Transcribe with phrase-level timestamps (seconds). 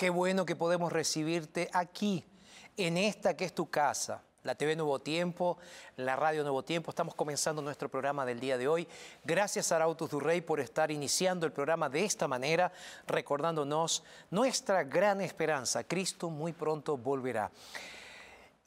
[0.00, 2.24] Qué bueno que podemos recibirte aquí,
[2.78, 4.22] en esta que es tu casa.
[4.44, 5.58] La TV Nuevo Tiempo,
[5.96, 6.90] la Radio Nuevo Tiempo.
[6.90, 8.88] Estamos comenzando nuestro programa del día de hoy.
[9.24, 12.72] Gracias a Arautos Durrey por estar iniciando el programa de esta manera,
[13.06, 15.84] recordándonos nuestra gran esperanza.
[15.84, 17.50] Cristo muy pronto volverá.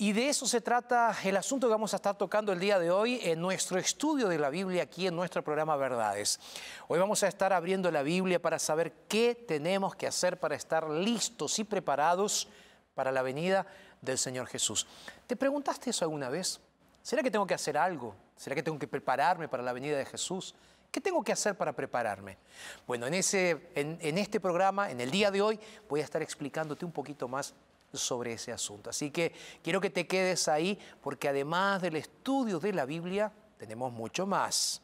[0.04, 2.92] Y de eso se trata el asunto que vamos a estar tocando el día de
[2.92, 6.42] hoy en nuestro estudio de la Biblia aquí en nuestro programa Verdades.
[6.90, 10.90] Hoy vamos a estar abriendo la Biblia para saber qué tenemos que hacer para estar
[10.90, 12.50] listos y preparados
[12.96, 13.66] para la venida
[14.02, 14.86] del Señor Jesús.
[15.26, 16.60] ¿Te preguntaste eso alguna vez?
[17.02, 18.14] ¿Será que tengo que hacer algo?
[18.36, 20.54] ¿Será que tengo que prepararme para la venida de Jesús?
[20.92, 22.38] ¿Qué tengo que hacer para prepararme?
[22.86, 26.22] Bueno, en, ese, en, en este programa, en el día de hoy, voy a estar
[26.22, 27.56] explicándote un poquito más
[27.94, 28.90] sobre ese asunto.
[28.90, 33.92] Así que quiero que te quedes ahí porque además del estudio de la Biblia, tenemos
[33.92, 34.82] mucho más.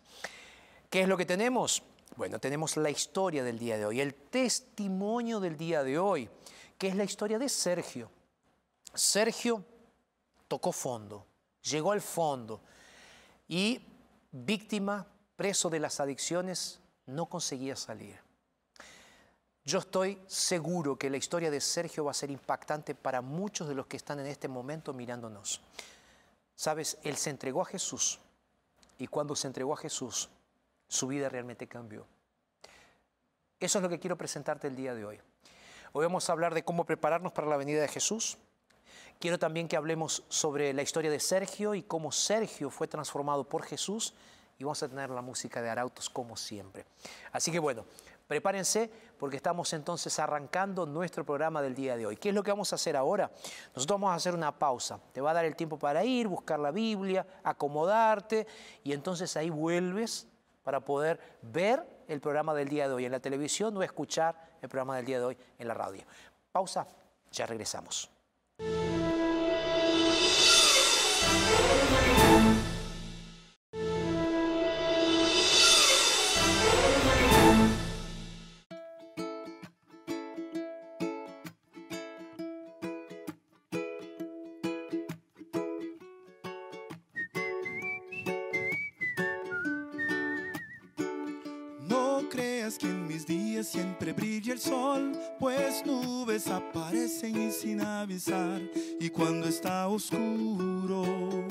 [0.89, 1.83] ¿Qué es lo que tenemos?
[2.15, 6.29] Bueno, tenemos la historia del día de hoy, el testimonio del día de hoy,
[6.77, 8.11] que es la historia de Sergio.
[8.93, 9.63] Sergio
[10.47, 11.25] tocó fondo,
[11.61, 12.61] llegó al fondo
[13.47, 13.81] y
[14.31, 18.28] víctima, preso de las adicciones, no conseguía salir.
[19.69, 23.75] Yo estoy seguro que la historia de Sergio va a ser impactante para muchos de
[23.75, 25.61] los que están en este momento mirándonos.
[26.55, 28.19] Sabes, él se entregó a Jesús
[28.97, 30.27] y cuando se entregó a Jesús,
[30.87, 32.07] su vida realmente cambió.
[33.59, 35.21] Eso es lo que quiero presentarte el día de hoy.
[35.91, 38.39] Hoy vamos a hablar de cómo prepararnos para la venida de Jesús.
[39.19, 43.61] Quiero también que hablemos sobre la historia de Sergio y cómo Sergio fue transformado por
[43.61, 44.15] Jesús
[44.57, 46.85] y vamos a tener la música de Arautos como siempre.
[47.31, 47.85] Así que bueno,
[48.29, 52.15] Prepárense porque estamos entonces arrancando nuestro programa del día de hoy.
[52.15, 53.31] ¿Qué es lo que vamos a hacer ahora?
[53.73, 54.99] Nosotros vamos a hacer una pausa.
[55.11, 58.45] Te va a dar el tiempo para ir, buscar la Biblia, acomodarte
[58.83, 60.27] y entonces ahí vuelves
[60.63, 64.69] para poder ver el programa del día de hoy en la televisión o escuchar el
[64.69, 66.03] programa del día de hoy en la radio.
[66.51, 66.85] Pausa,
[67.31, 68.11] ya regresamos.
[99.99, 101.45] Oscuro,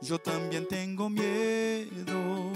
[0.00, 2.52] yo también tengo miedo.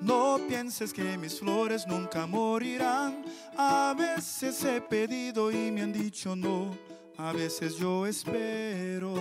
[0.00, 3.22] No pienses que mis flores nunca morirán.
[3.58, 6.74] A veces he pedido y me han dicho no.
[7.18, 9.14] A veces yo espero.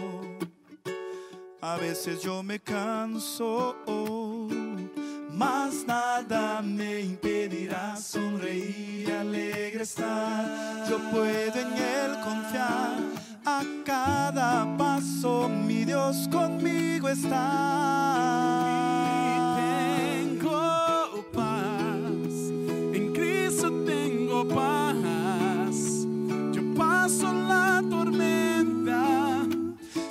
[1.60, 3.76] A veces yo me canso.
[5.34, 10.90] Mas nada me impedirá sonreír y alegre estar.
[10.90, 13.19] Yo puedo en Él confiar.
[13.52, 17.40] A cada paso mi Dios conmigo está.
[19.58, 22.32] Tengo paz,
[22.94, 26.06] en Cristo tengo paz.
[26.52, 29.48] Yo paso la tormenta,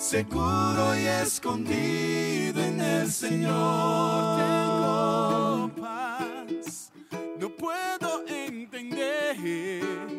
[0.00, 4.38] seguro y escondido en el Señor.
[4.41, 6.91] tengo paz.
[7.38, 10.18] No puedo entender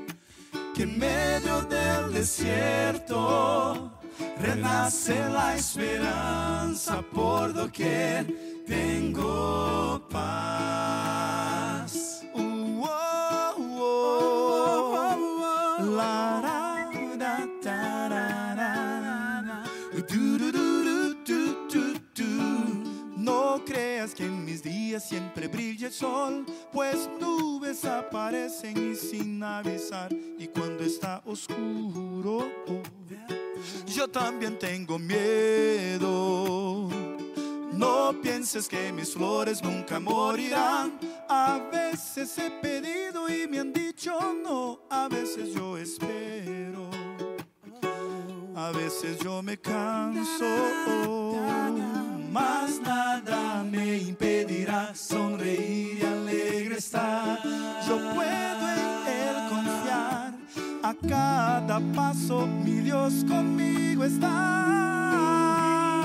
[0.80, 3.92] que en medio del desierto
[4.40, 8.26] renace la esperanza por doquier
[8.66, 10.89] tengo paz.
[24.98, 30.10] Siempre brilla el sol, pues nubes aparecen y sin avisar.
[30.14, 32.50] Y cuando está oscuro,
[33.86, 36.90] yo también tengo miedo.
[37.74, 40.98] No pienses que mis flores nunca morirán.
[41.28, 44.80] A veces he pedido y me han dicho no.
[44.90, 46.90] A veces yo espero.
[48.56, 50.46] A veces yo me canso.
[52.32, 57.40] Mas nada me impedirá sonreír y alegre estar.
[57.88, 60.34] Yo puedo en Él confiar.
[60.84, 65.00] A cada paso mi Dios conmigo está.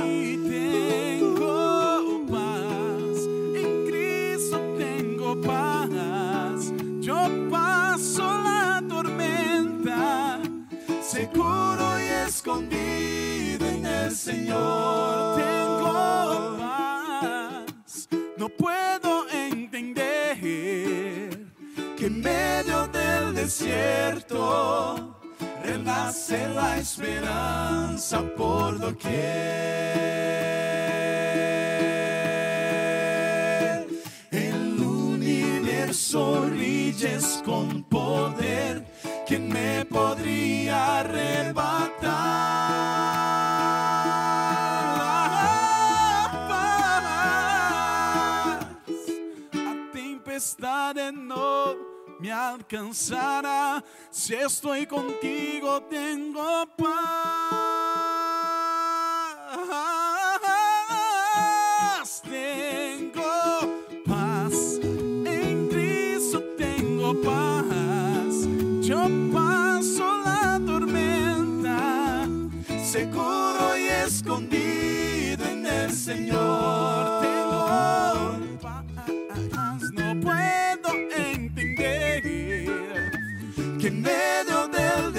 [0.04, 3.18] y tengo paz.
[3.54, 6.72] En Cristo tengo paz.
[7.00, 10.40] Yo paso la tormenta.
[11.02, 15.23] seguro y escondido en el Señor.
[23.44, 25.14] Desierto
[25.62, 29.12] renace la esperanza por doquier.
[34.30, 38.82] El universo rilles con poder,
[39.26, 42.14] quien me podría arrebatar?
[49.52, 51.93] A tempestade no
[52.24, 53.84] me alcanzará.
[54.10, 57.22] Si estoy contigo, tengo paz.
[62.22, 63.73] Tengo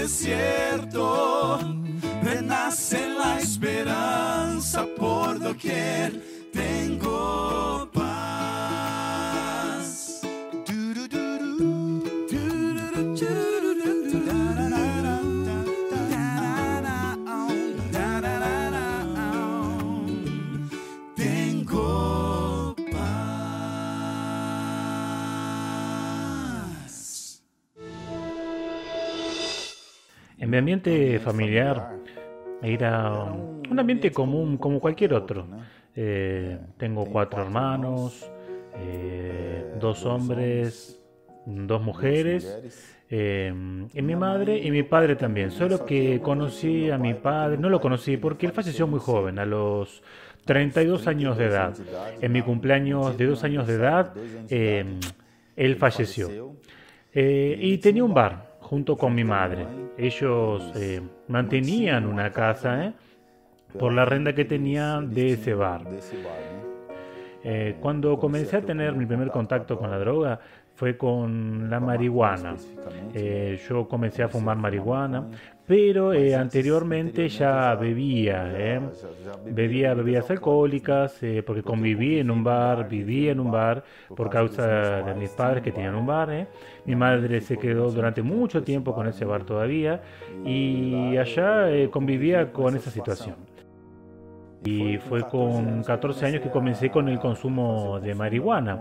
[0.05, 1.59] desierto.
[2.21, 6.34] Renace la esperanza por doquier
[30.55, 31.97] Mi ambiente familiar
[32.63, 35.45] era un ambiente común como cualquier otro.
[35.93, 38.31] Eh, tengo cuatro hermanos,
[38.77, 40.97] eh, dos hombres,
[41.45, 43.53] dos mujeres, eh,
[43.93, 45.51] y mi madre y mi padre también.
[45.51, 49.45] Solo que conocí a mi padre, no lo conocí porque él falleció muy joven, a
[49.45, 50.01] los
[50.45, 51.75] 32 años de edad.
[52.21, 54.13] En mi cumpleaños de dos años de edad,
[54.49, 54.85] eh,
[55.57, 56.55] él falleció.
[57.13, 59.67] Eh, y tenía un bar junto con mi madre.
[59.95, 62.93] Ellos eh, mantenían una casa eh,
[63.77, 65.81] por la renta que tenían de ese bar.
[67.43, 70.39] Eh, cuando comencé a tener mi primer contacto con la droga
[70.73, 72.55] fue con la marihuana.
[73.69, 75.27] Yo comencé a fumar marihuana,
[75.67, 78.79] pero eh, anteriormente ya bebía, eh.
[79.45, 83.83] bebía bebidas alcohólicas, eh, porque conviví en un bar, vivía en un bar
[84.15, 86.29] por causa de mis padres que tenían un bar.
[86.31, 86.47] eh.
[86.85, 90.01] Mi madre se quedó durante mucho tiempo con ese bar todavía
[90.45, 93.35] y allá eh, convivía con esa situación.
[94.63, 98.79] Y fue con 14 años que comencé con el consumo de marihuana.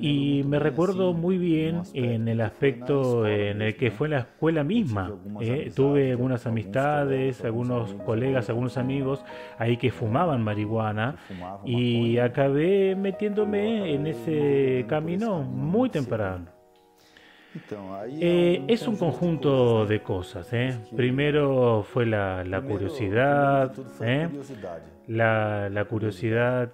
[0.00, 5.12] Y me recuerdo muy bien en el aspecto en el que fue la escuela misma.
[5.40, 5.70] ¿eh?
[5.74, 9.24] Tuve algunas amistades, algunos colegas, algunos amigos
[9.58, 11.16] ahí que fumaban marihuana
[11.64, 16.57] y acabé metiéndome en ese camino muy temprano.
[18.20, 20.48] Eh, es un conjunto de cosas.
[20.52, 20.78] ¿eh?
[20.96, 24.28] Primero fue la, curiosidad, ¿eh?
[25.06, 26.70] la, curiosidad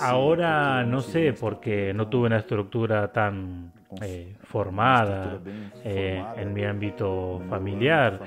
[0.00, 3.72] ahora no sé, porque no tuve una estructura tan
[4.42, 5.40] formada
[5.84, 8.20] en mi ámbito familiar.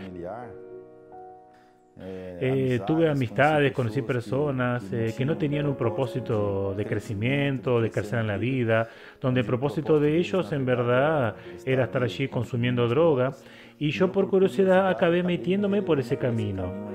[2.01, 8.19] Eh, tuve amistades, conocí personas eh, que no tenían un propósito de crecimiento, de crecer
[8.19, 8.87] en la vida,
[9.19, 13.33] donde el propósito de ellos en verdad era estar allí consumiendo droga
[13.77, 16.89] y yo por curiosidad acabé metiéndome por ese camino.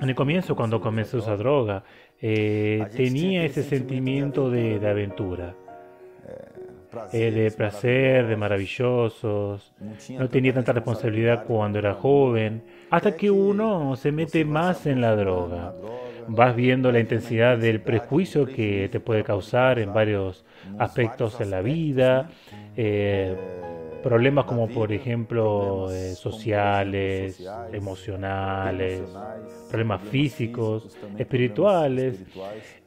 [0.00, 1.82] En el comienzo, cuando comenzó esa droga,
[2.20, 5.54] eh, tenía ese sentimiento de aventura.
[7.12, 9.72] Eh, de placer, de maravillosos.
[10.18, 12.62] No tenía tanta responsabilidad cuando era joven.
[12.90, 15.72] Hasta que uno se mete más en la droga.
[16.26, 20.44] Vas viendo la intensidad del prejuicio que te puede causar en varios
[20.78, 22.30] aspectos en la vida.
[22.76, 23.36] Eh,
[24.02, 27.42] problemas como por ejemplo eh, sociales,
[27.72, 29.02] emocionales,
[29.68, 32.22] problemas físicos, espirituales.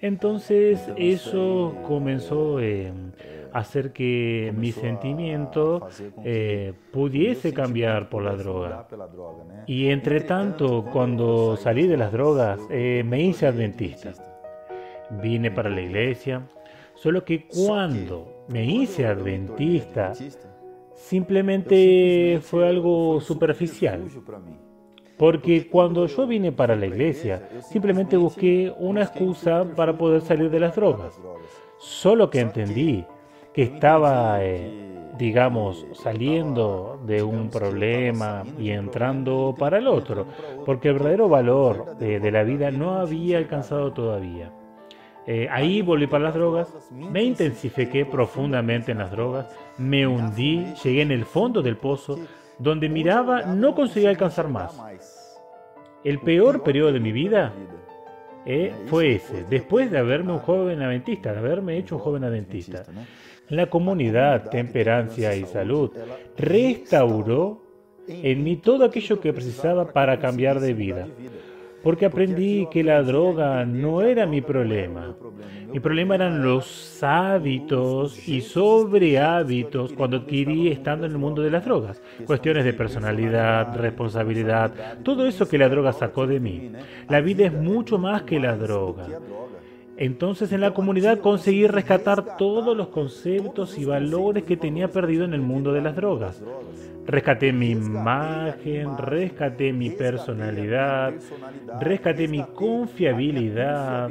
[0.02, 2.60] Entonces eso comenzó
[3.54, 5.88] hacer que mi sentimiento
[6.24, 8.88] eh, pudiese cambiar por la droga.
[9.68, 14.14] Y entre tanto, cuando salí de las drogas, eh, me hice adventista.
[15.22, 16.48] Vine para la iglesia,
[16.96, 20.14] solo que cuando me hice adventista,
[21.04, 24.04] simplemente fue algo superficial.
[25.18, 30.60] Porque cuando yo vine para la iglesia, simplemente busqué una excusa para poder salir de
[30.60, 31.14] las drogas.
[31.78, 33.06] Solo que entendí
[33.54, 40.26] que estaba, eh, digamos, saliendo de un problema y entrando para el otro,
[40.66, 44.52] porque el verdadero valor de, la vida no había alcanzado todavía.
[45.26, 51.02] Eh, ahí volví para las drogas, me intensifiqué profundamente en las drogas, me hundí, llegué
[51.02, 52.20] en el fondo del pozo,
[52.60, 54.78] donde miraba no conseguía alcanzar más.
[56.04, 57.54] El peor periodo de mi vida
[58.46, 62.84] eh, fue ese, después de haberme un joven adventista, de haberme hecho un joven adventista.
[63.48, 65.92] La comunidad Temperancia y Salud
[66.38, 67.62] restauró
[68.08, 71.08] en mí todo aquello que precisaba para cambiar de vida.
[71.84, 75.16] Porque aprendí que la droga no era mi problema.
[75.72, 81.52] Mi problema eran los hábitos y sobre hábitos cuando adquirí estando en el mundo de
[81.52, 82.02] las drogas.
[82.26, 84.72] Cuestiones de personalidad, responsabilidad,
[85.04, 86.72] todo eso que la droga sacó de mí.
[87.10, 89.08] La vida es mucho más que la droga.
[89.96, 95.34] Entonces en la comunidad conseguí rescatar todos los conceptos y valores que tenía perdido en
[95.34, 96.42] el mundo de las drogas.
[97.06, 101.14] Rescaté mi imagen, rescaté mi personalidad,
[101.82, 104.10] rescaté mi confiabilidad,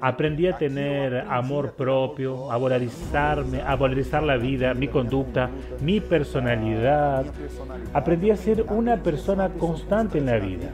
[0.00, 5.50] aprendí a tener amor propio, a valorizarme, a valorizar la vida, mi conducta,
[5.80, 7.24] mi personalidad.
[7.94, 10.70] Aprendí a ser una persona constante en la vida.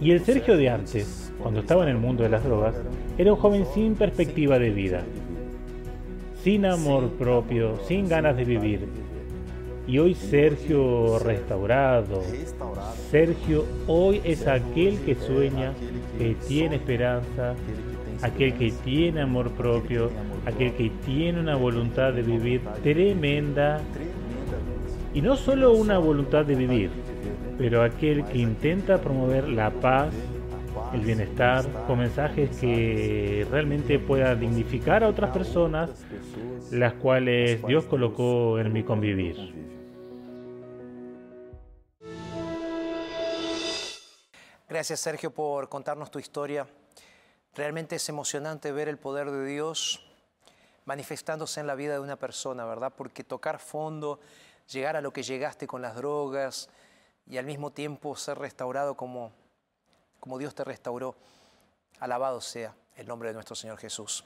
[0.00, 2.76] Y el Sergio de antes, cuando estaba en el mundo de las drogas,
[3.18, 5.02] era un joven sin perspectiva de vida,
[6.44, 8.88] sin amor propio, sin ganas de vivir.
[9.88, 12.22] Y hoy Sergio restaurado,
[13.10, 15.72] Sergio hoy es aquel que sueña,
[16.16, 17.54] que tiene esperanza,
[18.22, 20.10] aquel que tiene amor propio,
[20.46, 23.80] aquel que tiene una voluntad de vivir tremenda.
[25.12, 26.90] Y no solo una voluntad de vivir,
[27.56, 30.14] pero aquel que intenta promover la paz,
[30.92, 35.90] el bienestar, con mensajes que realmente pueda dignificar a otras personas,
[36.70, 39.54] las cuales Dios colocó en mi convivir.
[44.68, 46.66] Gracias Sergio por contarnos tu historia.
[47.54, 50.04] Realmente es emocionante ver el poder de Dios
[50.84, 52.92] manifestándose en la vida de una persona, ¿verdad?
[52.96, 54.20] Porque tocar fondo,
[54.70, 56.70] llegar a lo que llegaste con las drogas
[57.26, 59.32] y al mismo tiempo ser restaurado como
[60.20, 61.16] como Dios te restauró.
[62.00, 64.24] Alabado sea el nombre de nuestro Señor Jesús.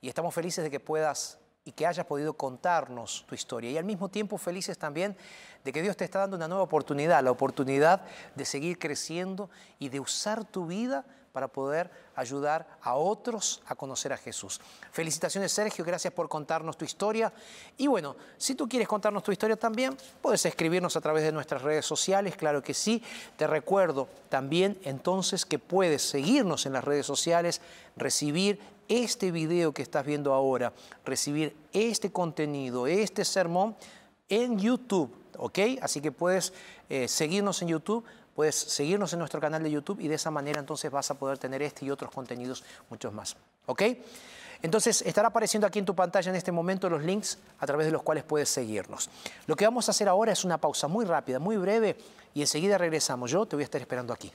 [0.00, 3.70] Y estamos felices de que puedas y que hayas podido contarnos tu historia.
[3.70, 5.16] Y al mismo tiempo felices también
[5.62, 8.02] de que Dios te está dando una nueva oportunidad, la oportunidad
[8.34, 14.12] de seguir creciendo y de usar tu vida para poder ayudar a otros a conocer
[14.12, 14.60] a Jesús.
[14.92, 17.32] Felicitaciones Sergio, gracias por contarnos tu historia.
[17.76, 21.62] Y bueno, si tú quieres contarnos tu historia también, puedes escribirnos a través de nuestras
[21.62, 23.02] redes sociales, claro que sí.
[23.36, 27.60] Te recuerdo también entonces que puedes seguirnos en las redes sociales,
[27.96, 28.58] recibir
[28.88, 30.72] este video que estás viendo ahora,
[31.04, 33.76] recibir este contenido, este sermón
[34.28, 35.58] en YouTube, ¿ok?
[35.80, 36.52] Así que puedes
[36.88, 40.60] eh, seguirnos en YouTube, puedes seguirnos en nuestro canal de YouTube y de esa manera
[40.60, 43.82] entonces vas a poder tener este y otros contenidos muchos más, ¿ok?
[44.62, 47.92] Entonces estará apareciendo aquí en tu pantalla en este momento los links a través de
[47.92, 49.08] los cuales puedes seguirnos.
[49.46, 51.96] Lo que vamos a hacer ahora es una pausa muy rápida, muy breve
[52.34, 53.30] y enseguida regresamos.
[53.30, 54.30] Yo te voy a estar esperando aquí.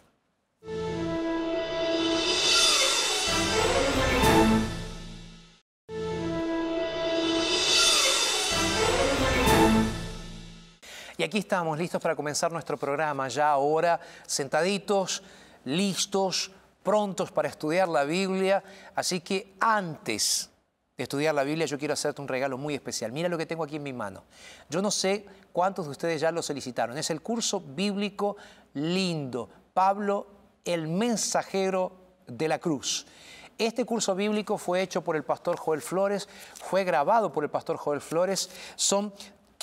[11.18, 15.24] Y aquí estamos listos para comenzar nuestro programa, ya ahora sentaditos,
[15.64, 16.52] listos,
[16.84, 18.64] prontos para estudiar la Biblia.
[18.96, 20.50] Así que antes
[20.98, 23.12] de estudiar la Biblia yo quiero hacerte un regalo muy especial.
[23.12, 24.24] Mira lo que tengo aquí en mi mano.
[24.70, 26.98] Yo no sé cuántos de ustedes ya lo solicitaron.
[26.98, 28.36] Es el curso bíblico
[28.74, 29.50] lindo.
[29.74, 30.28] Pablo,
[30.66, 31.94] el mensajero
[32.28, 33.06] de la cruz.
[33.58, 37.78] Este curso bíblico fue hecho por el pastor Joel Flores, fue grabado por el pastor
[37.78, 38.50] Joel Flores.
[38.76, 39.14] Son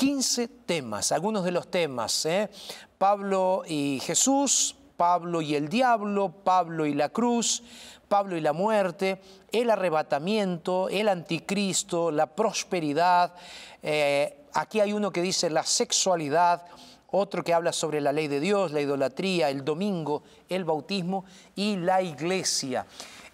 [0.02, 2.50] 15 temas, algunos de los temas, ¿eh?
[2.98, 7.62] Pablo y Jesús, Pablo y el diablo, Pablo y la cruz,
[8.08, 13.32] Pablo y la muerte, el arrebatamiento, el anticristo, la prosperidad.
[13.80, 16.66] Eh, aquí hay uno que dice la sexualidad,
[17.12, 21.76] otro que habla sobre la ley de Dios, la idolatría, el domingo, el bautismo y
[21.76, 22.86] la iglesia.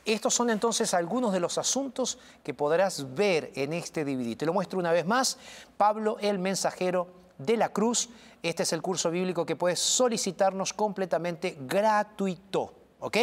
[0.05, 4.37] Estos son entonces algunos de los asuntos que podrás ver en este DVD.
[4.37, 5.39] Te lo muestro una vez más.
[5.77, 8.09] Pablo, el mensajero de la cruz.
[8.43, 12.75] Este es el curso bíblico que puedes solicitarnos completamente gratuito.
[13.01, 13.17] ¿Ok?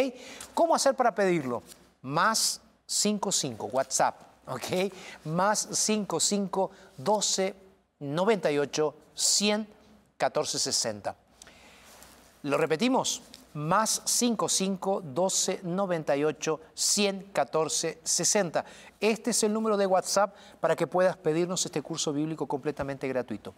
[0.54, 1.62] ¿Cómo hacer para pedirlo?
[2.02, 4.20] Más 55, WhatsApp.
[4.46, 4.92] ¿Ok?
[5.24, 7.54] Más 55 12
[8.00, 9.68] 98 100
[10.16, 11.16] 14 60.
[12.42, 13.22] ¿Lo repetimos?
[13.56, 18.64] Más 55 12 98 114 60.
[19.00, 23.54] Este es el número de WhatsApp para que puedas pedirnos este curso bíblico completamente gratuito.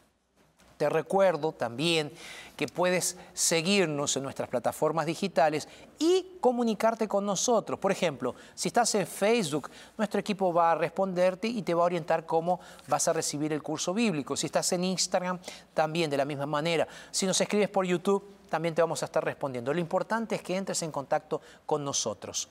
[0.76, 2.12] Te recuerdo también
[2.56, 7.80] que puedes seguirnos en nuestras plataformas digitales y comunicarte con nosotros.
[7.80, 11.86] Por ejemplo, si estás en Facebook, nuestro equipo va a responderte y te va a
[11.86, 14.36] orientar cómo vas a recibir el curso bíblico.
[14.36, 15.40] Si estás en Instagram,
[15.74, 16.86] también de la misma manera.
[17.10, 19.72] Si nos escribes por YouTube, también te vamos a estar respondiendo.
[19.72, 22.48] Lo importante es que entres en contacto con nosotros.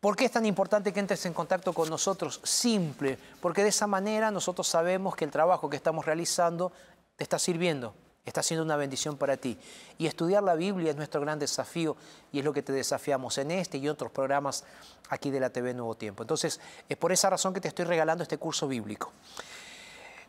[0.00, 2.40] ¿Por qué es tan importante que entres en contacto con nosotros?
[2.44, 6.70] Simple, porque de esa manera nosotros sabemos que el trabajo que estamos realizando
[7.16, 9.58] te está sirviendo, está siendo una bendición para ti.
[9.98, 11.96] Y estudiar la Biblia es nuestro gran desafío
[12.30, 14.64] y es lo que te desafiamos en este y otros programas
[15.08, 16.22] aquí de la TV Nuevo Tiempo.
[16.22, 19.10] Entonces, es por esa razón que te estoy regalando este curso bíblico.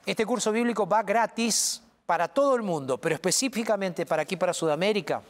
[0.06, 5.22] Este curso bíblico va gratis para todo el mundo, pero específicamente para aquí, para Sudamérica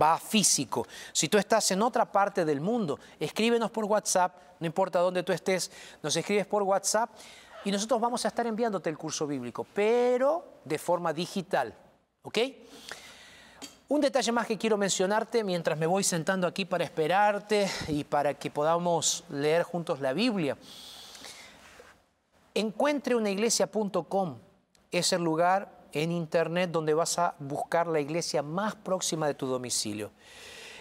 [0.00, 0.86] va físico.
[1.12, 5.32] Si tú estás en otra parte del mundo, escríbenos por WhatsApp, no importa dónde tú
[5.32, 5.70] estés,
[6.02, 7.10] nos escribes por WhatsApp
[7.66, 11.74] y nosotros vamos a estar enviándote el curso bíblico, pero de forma digital.
[12.22, 12.38] ¿Ok?
[13.88, 18.32] Un detalle más que quiero mencionarte mientras me voy sentando aquí para esperarte y para
[18.32, 20.56] que podamos leer juntos la Biblia.
[22.54, 24.38] Encuentreunaiglesia.com
[24.90, 29.46] es el lugar en internet donde vas a buscar la iglesia más próxima de tu
[29.46, 30.10] domicilio.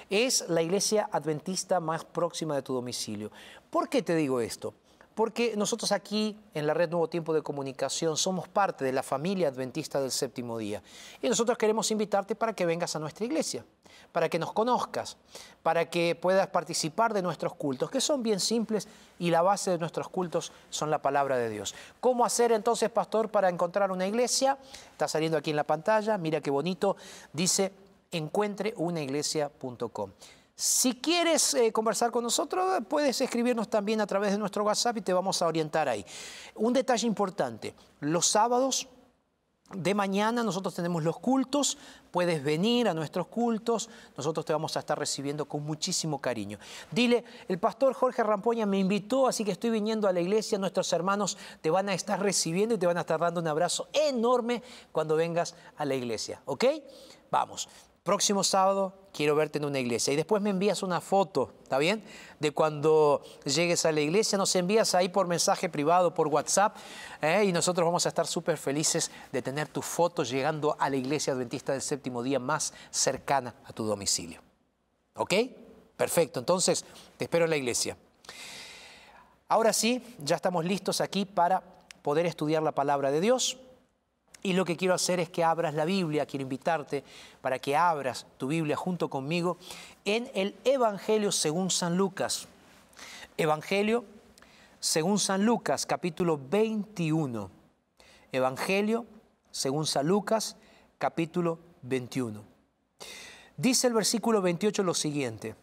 [0.10, 3.32] Es la iglesia adventista más próxima de tu domicilio.
[3.70, 4.74] ¿Por qué te digo esto?
[5.16, 9.50] Porque nosotros aquí en la Red Nuevo Tiempo de Comunicación somos parte de la familia
[9.50, 10.82] adventista del séptimo día.
[11.22, 13.64] Y nosotros queremos invitarte para que vengas a nuestra iglesia,
[14.12, 15.18] para que nos conozcas,
[15.62, 18.88] para que puedas participar de nuestros cultos, que son bien simples
[19.20, 21.76] y la base de nuestros cultos son la palabra de Dios.
[22.00, 24.58] ¿Cómo hacer entonces, pastor, para encontrar una iglesia?
[24.92, 26.96] Está saliendo aquí en la pantalla, mira qué bonito,
[27.32, 27.72] dice
[28.12, 30.12] encuentreunaiglesia.com.
[30.56, 35.02] Si quieres eh, conversar con nosotros, puedes escribirnos también a través de nuestro WhatsApp y
[35.02, 36.06] te vamos a orientar ahí.
[36.56, 38.88] Un detalle importante, los sábados
[39.76, 41.78] de mañana nosotros tenemos los cultos,
[42.12, 46.60] puedes venir a nuestros cultos, nosotros te vamos a estar recibiendo con muchísimo cariño.
[46.92, 50.94] Dile, el pastor Jorge Rampoña me invitó, así que estoy viniendo a la iglesia, nuestros
[50.94, 54.62] hermanos te van a estar recibiendo y te van a estar dando un abrazo enorme
[54.92, 56.66] cuando vengas a la iglesia, ¿ok?
[57.32, 57.68] Vamos,
[58.04, 60.12] próximo sábado quiero verte en una iglesia.
[60.12, 62.04] Y después me envías una foto, ¿está bien?
[62.40, 66.76] De cuando llegues a la iglesia, nos envías ahí por mensaje privado, por WhatsApp,
[67.22, 67.46] ¿eh?
[67.46, 71.34] y nosotros vamos a estar súper felices de tener tu foto llegando a la iglesia
[71.34, 74.42] adventista del séptimo día más cercana a tu domicilio.
[75.16, 75.34] ¿Ok?
[75.96, 76.84] Perfecto, entonces
[77.18, 77.96] te espero en la iglesia.
[79.48, 81.62] Ahora sí, ya estamos listos aquí para
[82.02, 83.58] poder estudiar la palabra de Dios.
[84.46, 87.06] Y lo que quiero hacer es que abras la Biblia, quiero invitarte
[87.42, 89.58] para que abras tu Biblia junto conmigo
[90.04, 92.50] en el Evangelio según San Lucas.
[93.38, 94.04] Evangelio
[94.82, 97.50] según San Lucas, capítulo 21.
[98.34, 99.06] Evangelio
[99.50, 100.58] según San Lucas,
[100.98, 102.44] capítulo 21.
[103.56, 105.56] Dice el versículo 28 lo siguiente.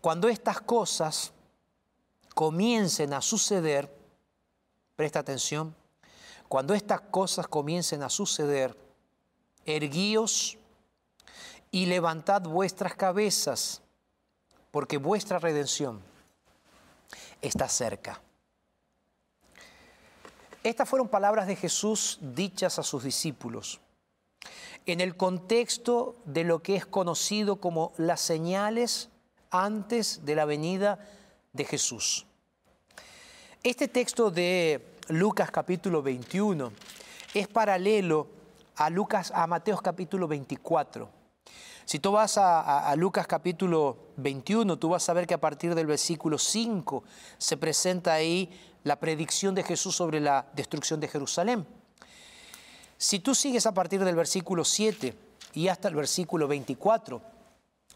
[0.00, 1.32] Cuando estas cosas
[2.34, 3.94] comiencen a suceder,
[4.96, 5.76] presta atención,
[6.50, 8.76] cuando estas cosas comiencen a suceder,
[9.64, 10.58] erguíos
[11.70, 13.82] y levantad vuestras cabezas,
[14.72, 16.02] porque vuestra redención
[17.40, 18.20] está cerca.
[20.64, 23.78] Estas fueron palabras de Jesús dichas a sus discípulos
[24.86, 29.08] en el contexto de lo que es conocido como las señales
[29.52, 30.98] antes de la venida
[31.52, 32.26] de Jesús.
[33.62, 36.70] Este texto de Lucas capítulo 21
[37.34, 38.28] es paralelo
[38.76, 41.08] a Lucas a Mateo capítulo 24.
[41.84, 45.74] Si tú vas a, a, Lucas capítulo 21, tú vas a ver que a partir
[45.74, 47.02] del versículo 5
[47.38, 48.50] se presenta ahí
[48.84, 51.66] la predicción de Jesús sobre la destrucción de Jerusalén.
[52.96, 55.16] Si tú sigues a partir del versículo 7
[55.54, 57.20] y hasta el versículo 24,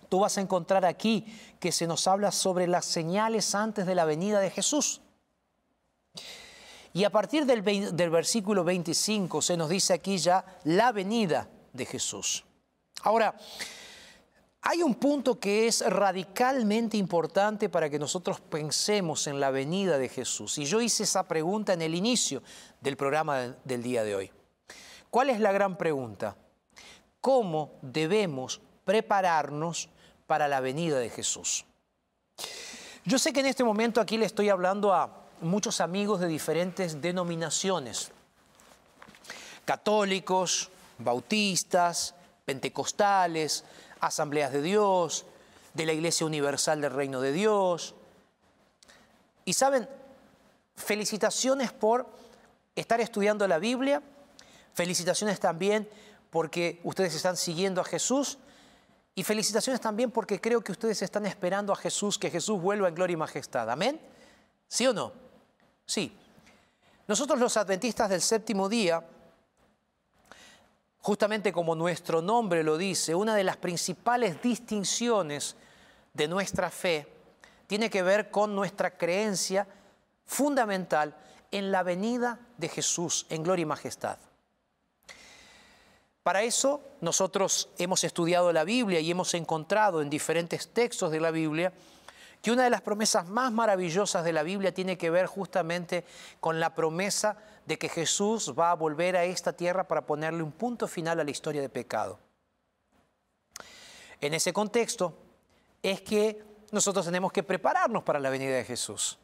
[0.08, 1.26] tú vas a encontrar aquí
[1.60, 5.00] que se nos habla sobre las señales antes de la venida de Jesús.
[6.96, 7.60] Y a partir del,
[8.10, 12.44] versículo 25 se nos dice aquí ya la venida de Jesús.
[13.02, 13.34] Ahora,
[14.62, 20.08] hay un punto que es radicalmente importante para que nosotros pensemos en la venida de
[20.08, 20.56] Jesús.
[20.58, 22.44] Y yo hice esa pregunta en el inicio
[22.80, 24.30] del programa del día de hoy.
[25.10, 26.36] ¿Cuál es la gran pregunta?
[27.20, 29.88] ¿Cómo debemos prepararnos
[30.28, 31.66] para la venida de Jesús?
[33.04, 37.00] Yo sé que en este momento aquí le estoy hablando a muchos amigos de diferentes
[37.00, 38.10] denominaciones,
[39.64, 43.64] católicos, bautistas, pentecostales,
[44.00, 45.26] asambleas de Dios,
[45.72, 47.94] de la Iglesia Universal del Reino de Dios.
[49.44, 49.88] Y saben,
[50.76, 52.06] felicitaciones por
[52.74, 54.02] estar estudiando la Biblia,
[54.74, 55.88] felicitaciones también
[56.30, 58.38] porque ustedes están siguiendo a Jesús
[59.14, 62.94] y felicitaciones también porque creo que ustedes están esperando a Jesús, que Jesús vuelva en
[62.94, 63.70] gloria y majestad.
[63.70, 64.00] Amén.
[64.66, 65.23] ¿Sí o no?
[65.86, 66.16] Sí.
[67.06, 69.04] Nosotros los adventistas del séptimo día
[71.04, 75.54] Justamente como nuestro nombre lo dice, una de las principales distinciones
[76.14, 77.06] de nuestra fe
[77.66, 79.66] tiene que ver con nuestra creencia
[80.24, 81.14] fundamental
[81.50, 84.16] en la venida de Jesús en gloria y majestad.
[86.22, 91.30] Para eso nosotros hemos estudiado la Biblia y hemos encontrado en diferentes textos de la
[91.30, 91.74] Biblia
[92.44, 96.04] que una de las promesas más maravillosas de la Biblia tiene que ver justamente
[96.40, 100.52] con la promesa de que Jesús va a volver a esta tierra para ponerle un
[100.52, 102.18] punto final a la historia de pecado.
[104.20, 105.16] En ese contexto
[105.82, 109.18] es que nosotros tenemos que prepararnos para la venida de Jesús.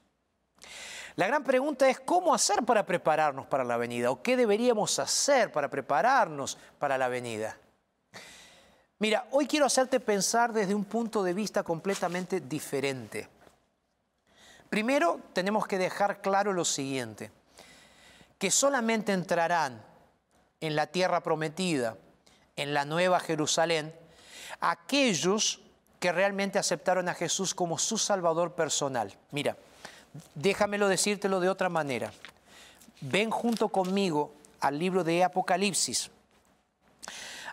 [1.15, 5.53] La gran pregunta es cómo hacer para prepararnos para la venida o qué deberíamos hacer
[5.53, 7.59] para prepararnos para la venida.
[9.01, 13.29] Mira, hoy quiero hacerte pensar desde un punto de vista completamente diferente.
[14.69, 17.31] Primero, tenemos que dejar claro lo siguiente,
[18.39, 19.83] que solamente entrarán
[20.61, 21.97] en la tierra prometida,
[22.57, 23.95] en la nueva Jerusalén,
[24.61, 25.63] aquellos
[25.99, 29.17] que realmente aceptaron a Jesús como su Salvador personal.
[29.31, 29.57] Mira,
[30.35, 32.13] déjamelo decírtelo de otra manera.
[33.01, 36.11] Ven junto conmigo al libro de Apocalipsis.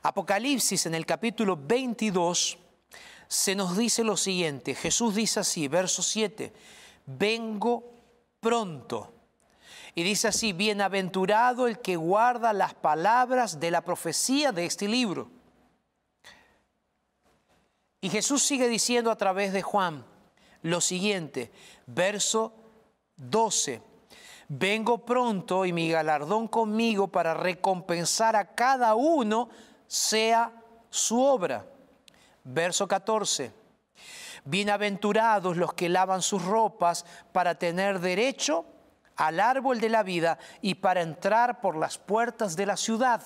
[0.08, 2.58] Apocalipsis en el capítulo 22
[3.28, 6.54] se nos dice lo siguiente, Jesús dice así, verso 7,
[7.06, 7.84] vengo
[8.40, 9.12] pronto.
[9.96, 15.30] Y dice así, bienaventurado el que guarda las palabras de la profecía de este libro.
[18.00, 20.06] Y Jesús sigue diciendo a través de Juan
[20.62, 21.52] lo siguiente,
[21.86, 22.54] verso
[23.18, 23.82] 12,
[24.48, 29.50] vengo pronto y mi galardón conmigo para recompensar a cada uno
[29.88, 30.52] sea
[30.90, 31.66] su obra.
[32.44, 33.52] Verso 14.
[34.46, 38.66] Bienaventurados los que lavan sus ropas para tener derecho
[39.18, 43.22] al árbol de la vida y para entrar por las puertas de la ciudad.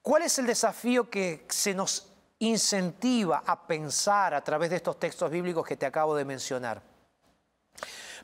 [0.00, 2.08] ¿Cuál es el desafío que se nos
[2.40, 6.82] incentiva a pensar a través de estos textos bíblicos que te acabo de mencionar?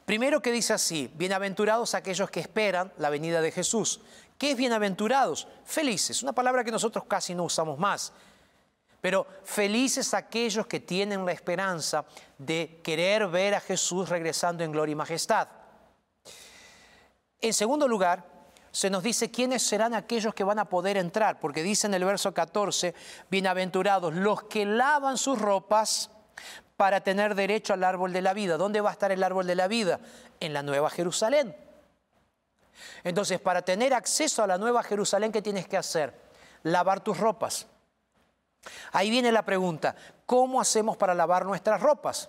[0.05, 4.01] Primero que dice así, bienaventurados aquellos que esperan la venida de Jesús.
[4.39, 5.49] ¿Qué es bienaventurados?
[5.65, 8.13] Felices, una palabra que nosotros casi no usamos más.
[9.01, 12.05] Pero felices aquellos que tienen la esperanza
[12.39, 15.49] de querer ver a Jesús regresando en gloria y majestad.
[17.41, 18.25] En segundo lugar,
[18.71, 22.05] se nos dice quiénes serán aquellos que van a poder entrar, porque dice en el
[22.05, 22.95] verso 14,
[23.29, 26.11] bienaventurados los que lavan sus ropas
[26.77, 28.57] para tener derecho al árbol de la vida.
[28.57, 29.99] ¿Dónde va a estar el árbol de la vida?
[30.39, 31.57] En la Nueva Jerusalén.
[33.05, 36.15] Entonces, para tener acceso a la Nueva Jerusalén, ¿qué tienes que hacer?
[36.63, 37.67] Lavar tus ropas.
[38.93, 39.95] Ahí viene la pregunta,
[40.27, 42.29] ¿cómo hacemos para lavar nuestras ropas?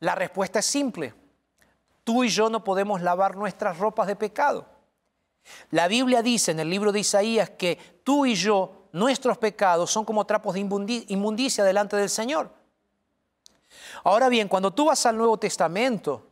[0.00, 1.14] La respuesta es simple.
[2.04, 4.66] Tú y yo no podemos lavar nuestras ropas de pecado.
[5.70, 10.04] La Biblia dice en el libro de Isaías que tú y yo, nuestros pecados son
[10.04, 10.60] como trapos de
[11.08, 12.50] inmundicia delante del Señor.
[14.04, 16.29] Ahora bien, cuando tú vas al Nuevo Testamento,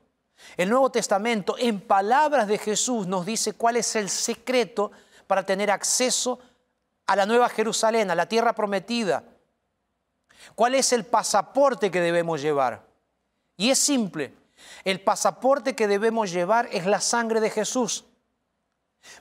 [0.56, 4.90] el Nuevo Testamento en palabras de Jesús nos dice cuál es el secreto
[5.26, 6.38] para tener acceso
[7.06, 9.24] a la Nueva Jerusalén, a la tierra prometida.
[10.54, 12.86] ¿Cuál es el pasaporte que debemos llevar?
[13.56, 14.34] Y es simple,
[14.84, 18.04] el pasaporte que debemos llevar es la sangre de Jesús.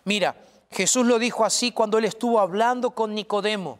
[0.03, 0.35] Mira,
[0.71, 3.79] Jesús lo dijo así cuando él estuvo hablando con Nicodemo.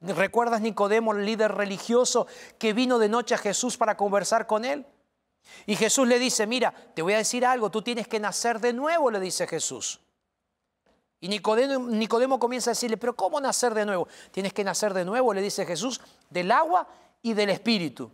[0.00, 2.26] ¿Recuerdas Nicodemo, el líder religioso
[2.58, 4.86] que vino de noche a Jesús para conversar con él?
[5.66, 8.72] Y Jesús le dice, mira, te voy a decir algo, tú tienes que nacer de
[8.72, 10.00] nuevo, le dice Jesús.
[11.20, 14.06] Y Nicodemo, comienza a decirle, pero ¿cómo nacer de nuevo?
[14.30, 16.86] Tienes que nacer de nuevo, le dice Jesús, del agua
[17.22, 18.12] y del espíritu.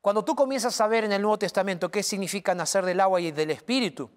[0.00, 3.30] Cuando tú comienzas a ver en el Nuevo Testamento qué significa nacer del agua y
[3.30, 4.10] del espíritu,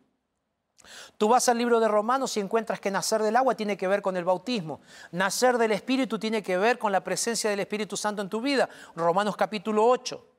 [1.17, 4.01] Tú vas al libro de Romanos y encuentras que nacer del agua tiene que ver
[4.01, 4.81] con el bautismo.
[5.11, 8.69] Nacer del Espíritu tiene que ver con la presencia del Espíritu Santo en tu vida.
[8.95, 10.34] Romanos capítulo 8.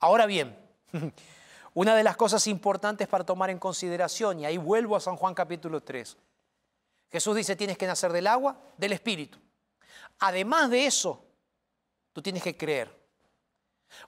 [0.00, 0.56] Ahora bien,
[1.74, 5.34] una de las cosas importantes para tomar en consideración, y ahí vuelvo a San Juan
[5.34, 6.16] capítulo 3,
[7.10, 9.38] Jesús dice tienes que nacer del agua, del Espíritu.
[10.18, 11.24] Además de eso,
[12.12, 12.94] tú tienes que creer.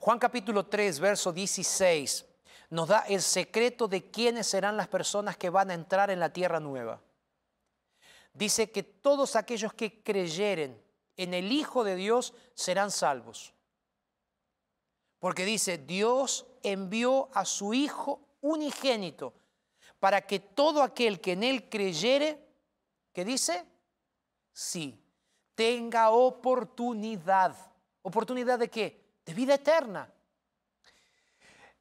[0.01, 2.25] Juan capítulo 3, verso 16
[2.71, 6.33] nos da el secreto de quiénes serán las personas que van a entrar en la
[6.33, 7.01] tierra nueva.
[8.35, 10.81] Dice que todos aquellos que creyeren
[11.17, 13.55] en el Hijo de Dios serán salvos.
[15.19, 19.35] Porque dice, Dios envió a su Hijo unigénito
[19.99, 22.47] para que todo aquel que en Él creyere,
[23.13, 23.67] ¿qué dice?
[24.53, 25.03] Sí,
[25.55, 27.55] tenga oportunidad.
[28.03, 29.19] ¿Oportunidad de qué?
[29.25, 30.13] De vida eterna.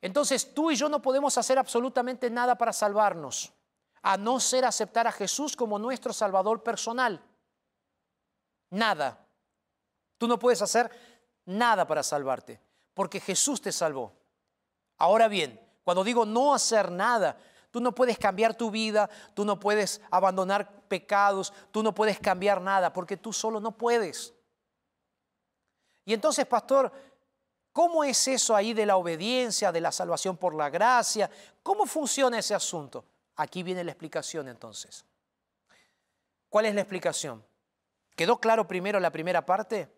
[0.02, 3.52] Entonces tú y yo no podemos hacer absolutamente nada para salvarnos,
[4.02, 7.24] a no ser aceptar a Jesús como nuestro Salvador personal.
[8.70, 9.26] Nada.
[10.18, 10.90] Tú no puedes hacer
[11.46, 12.60] nada para salvarte,
[12.98, 14.12] porque Jesús te salvó.
[14.98, 17.38] Ahora bien, cuando digo no hacer nada,
[17.70, 22.60] tú no puedes cambiar tu vida, tú no puedes abandonar pecados, tú no puedes cambiar
[22.60, 24.34] nada, porque tú solo no puedes.
[26.06, 26.92] Y entonces, pastor,
[27.72, 31.30] ¿Cómo es eso ahí de la obediencia, de la salvación por la gracia?
[31.62, 33.06] ¿Cómo funciona ese asunto?
[33.36, 35.06] Aquí viene la explicación entonces.
[36.50, 37.46] ¿Cuál es la explicación?
[38.16, 39.96] ¿Quedó claro primero la primera parte?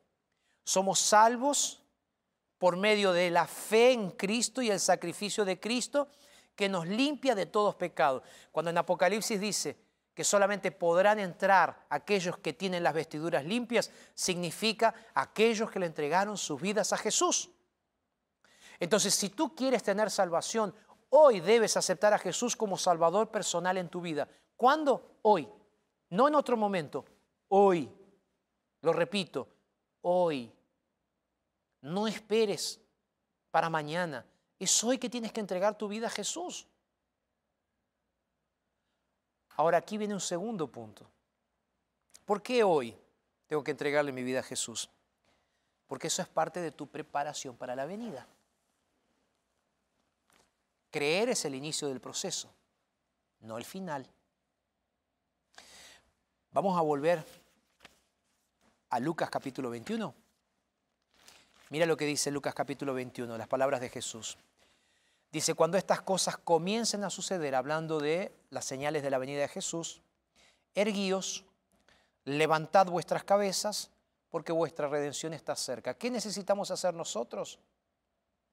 [0.65, 1.81] Somos salvos
[2.59, 6.09] por medio de la fe en Cristo y el sacrificio de Cristo
[6.55, 8.21] que nos limpia de todos pecados.
[8.51, 9.77] Cuando en Apocalipsis dice
[10.13, 16.37] que solamente podrán entrar aquellos que tienen las vestiduras limpias, significa aquellos que le entregaron
[16.37, 17.49] sus vidas a Jesús.
[18.77, 20.75] Entonces, si tú quieres tener salvación,
[21.09, 24.27] hoy debes aceptar a Jesús como Salvador personal en tu vida.
[24.57, 25.19] ¿Cuándo?
[25.21, 25.47] Hoy.
[26.09, 27.05] No en otro momento.
[27.47, 27.89] Hoy.
[28.81, 29.47] Lo repito,
[30.01, 30.51] hoy.
[31.81, 32.79] No esperes
[33.51, 34.25] para mañana.
[34.57, 36.67] Es hoy que tienes que entregar tu vida a Jesús.
[39.55, 41.09] Ahora aquí viene un segundo punto.
[42.25, 42.95] ¿Por qué hoy
[43.47, 44.89] tengo que entregarle mi vida a Jesús?
[45.87, 48.27] Porque eso es parte de tu preparación para la venida.
[50.91, 52.49] Creer es el inicio del proceso,
[53.41, 54.07] no el final.
[56.51, 57.23] Vamos a volver
[58.89, 60.13] a Lucas capítulo 21.
[61.69, 64.37] Mira lo que dice Lucas capítulo 21, las palabras de Jesús.
[65.31, 69.47] Dice, cuando estas cosas comiencen a suceder, hablando de las señales de la venida de
[69.47, 70.01] Jesús,
[70.73, 71.45] erguíos,
[72.25, 73.91] levantad vuestras cabezas,
[74.31, 75.93] porque vuestra redención está cerca.
[75.93, 77.59] ¿Qué necesitamos hacer nosotros?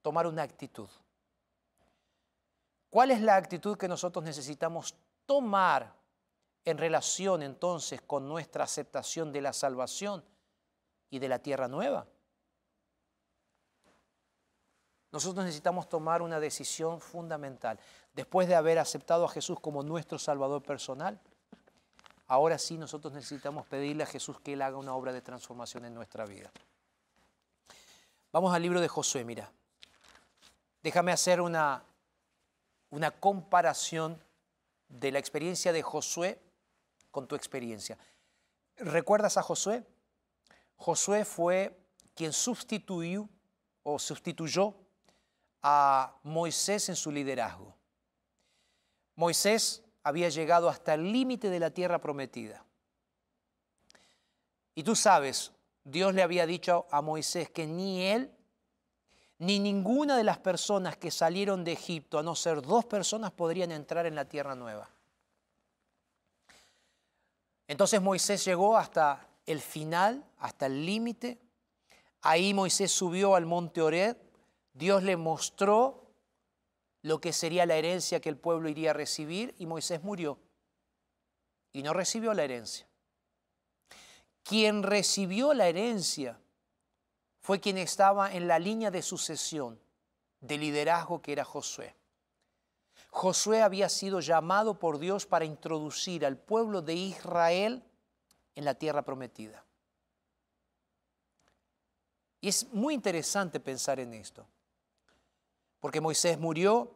[0.02, 0.88] Tomar una actitud.
[2.90, 5.94] ¿Cuál es la actitud que nosotros necesitamos tomar
[6.66, 10.22] en relación entonces con nuestra aceptación de la salvación
[11.09, 12.07] y de la tierra nueva?
[15.16, 17.81] Nosotros necesitamos tomar una decisión fundamental.
[18.12, 21.18] Después de haber aceptado a Jesús como nuestro Salvador personal,
[22.26, 25.94] ahora sí nosotros necesitamos pedirle a Jesús que Él haga una obra de transformación en
[25.94, 26.52] nuestra vida.
[28.31, 29.50] Vamos al libro de Josué, mira.
[30.83, 31.83] Déjame hacer una
[32.90, 34.22] una comparación
[34.90, 36.38] de la experiencia de Josué
[37.11, 37.96] con tu experiencia.
[38.76, 39.83] ¿Recuerdas a Josué?
[40.76, 41.74] Josué fue
[42.14, 43.31] quien sustituyó
[43.83, 44.86] o sustituyó
[45.68, 47.74] a Moisés en su liderazgo.
[49.16, 52.64] Moisés había llegado hasta el límite de la tierra prometida.
[54.76, 55.50] Y tú sabes,
[55.83, 58.31] Dios le había dicho a Moisés que ni él
[59.38, 63.72] ni ninguna de las personas que salieron de Egipto, a no ser dos personas, podrían
[63.72, 64.88] entrar en la tierra nueva.
[67.66, 71.40] Entonces Moisés llegó hasta el final, hasta el límite.
[72.22, 74.16] Ahí Moisés subió al monte Ored.
[74.76, 76.04] Dios le mostró
[77.00, 80.38] lo que sería la herencia que el pueblo iría a recibir y Moisés murió
[81.72, 82.86] y no recibió la herencia.
[84.42, 86.38] Quien recibió la herencia
[87.40, 89.80] fue quien estaba en la línea de sucesión
[90.40, 91.94] de liderazgo que era Josué.
[93.10, 97.82] Josué había sido llamado por Dios para introducir al pueblo de Israel
[98.54, 99.64] en la tierra prometida.
[102.42, 104.46] Y es muy interesante pensar en esto,
[105.87, 106.92] porque Moisés murió,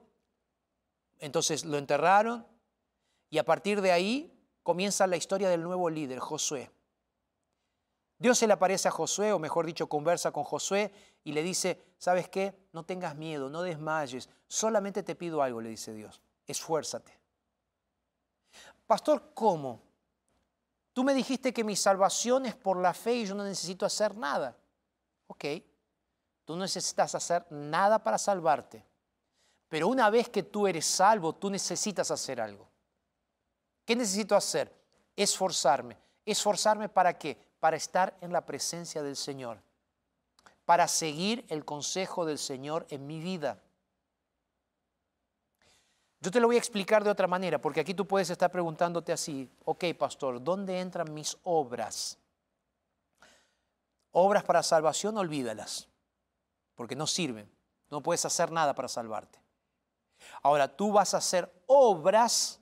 [1.21, 2.45] entonces lo enterraron,
[3.29, 6.73] y a partir de ahí comienza la historia del nuevo líder, Josué.
[8.19, 10.91] Dios se le aparece a Josué, o mejor dicho, conversa con Josué
[11.23, 12.53] y le dice, ¿sabes qué?
[12.73, 17.17] No tengas miedo, no desmayes, solamente te pido algo, le dice Dios, esfuérzate.
[18.89, 19.83] Pastor, ¿cómo?
[20.93, 24.17] Tú me dijiste que mi salvación es por la fe y yo no necesito hacer
[24.17, 24.59] nada.
[25.29, 25.45] Ok,
[26.51, 28.85] tú no necesitas hacer nada para salvarte,
[29.69, 32.69] pero una vez que tú eres salvo, tú necesitas hacer algo.
[33.85, 34.73] ¿Qué necesito hacer?
[35.17, 35.97] Esforzarme.
[36.25, 37.51] ¿Esforzarme para qué?
[37.61, 39.59] para estar en la presencia del Señor,
[40.65, 43.63] para seguir el consejo del Señor en mi vida.
[46.21, 49.13] Yo te lo voy a explicar de otra manera, porque aquí tú puedes estar preguntándote
[49.13, 52.19] así, ok, pastor, ¿dónde entran mis obras?
[54.13, 55.89] Obras para salvación, olvídalas,
[56.81, 57.47] porque no sirven,
[57.91, 59.39] no puedes hacer nada para salvarte.
[60.41, 62.59] Ahora, tú vas a hacer obras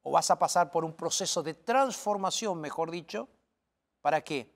[0.00, 3.28] o vas a pasar por un proceso de transformación, mejor dicho,
[4.00, 4.50] ¿Para qué?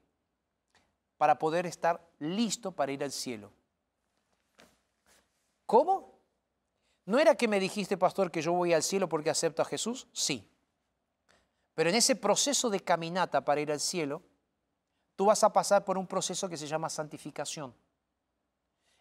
[1.19, 3.53] Para poder estar listo para ir al cielo.
[5.67, 6.19] ¿Cómo?
[7.05, 10.09] ¿No era que me dijiste, pastor, que yo voy al cielo porque acepto a Jesús?
[10.11, 10.51] Sí.
[11.75, 14.23] Pero en ese proceso de caminata para ir al cielo,
[15.17, 17.75] tú vas a pasar por un proceso que se llama santificación.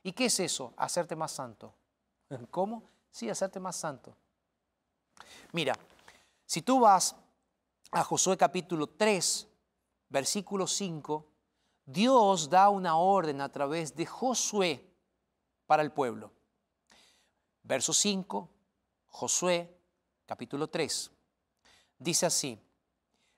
[0.05, 0.71] ¿Y qué es eso?
[0.77, 1.73] Hacerte más santo.
[2.51, 2.83] ¿Cómo?
[3.09, 4.15] Sí, hacerte más santo.
[5.51, 5.73] Mira,
[6.45, 7.15] si tú vas
[7.89, 9.47] a Josué capítulo 3,
[10.09, 11.25] versículo 5,
[11.87, 14.87] Dios da una orden a través de Josué
[15.65, 16.31] para el pueblo.
[17.63, 18.47] Verso 5,
[19.07, 19.75] Josué,
[20.27, 21.09] capítulo 3,
[21.97, 22.61] dice así,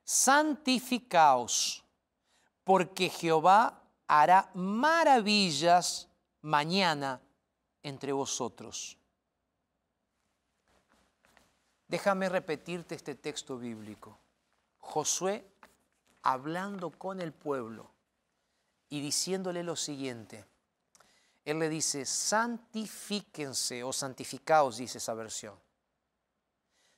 [0.03, 1.85] santificaos,
[2.65, 6.09] porque Jehová hará maravillas
[6.41, 7.21] mañana
[7.83, 8.97] entre vosotros.
[11.87, 14.17] Déjame repetirte este texto bíblico.
[14.79, 15.45] Josué
[16.23, 17.89] hablando con el pueblo
[18.89, 20.45] y diciéndole lo siguiente.
[21.45, 25.55] Él le dice, santifíquense o santificaos, dice esa versión.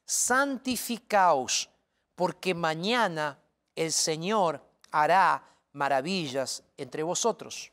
[0.05, 1.69] Santificaos,
[2.15, 3.37] porque mañana
[3.75, 7.71] el Señor hará maravillas entre vosotros.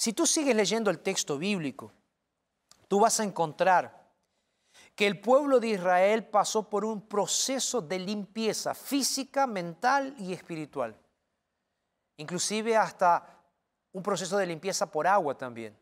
[0.00, 1.92] Si tú sigues leyendo el texto bíblico,
[2.88, 4.08] tú vas a encontrar
[4.94, 10.98] que el pueblo de Israel pasó por un proceso de limpieza física, mental y espiritual.
[12.16, 13.42] Inclusive hasta
[13.92, 15.78] un proceso de limpieza por agua también.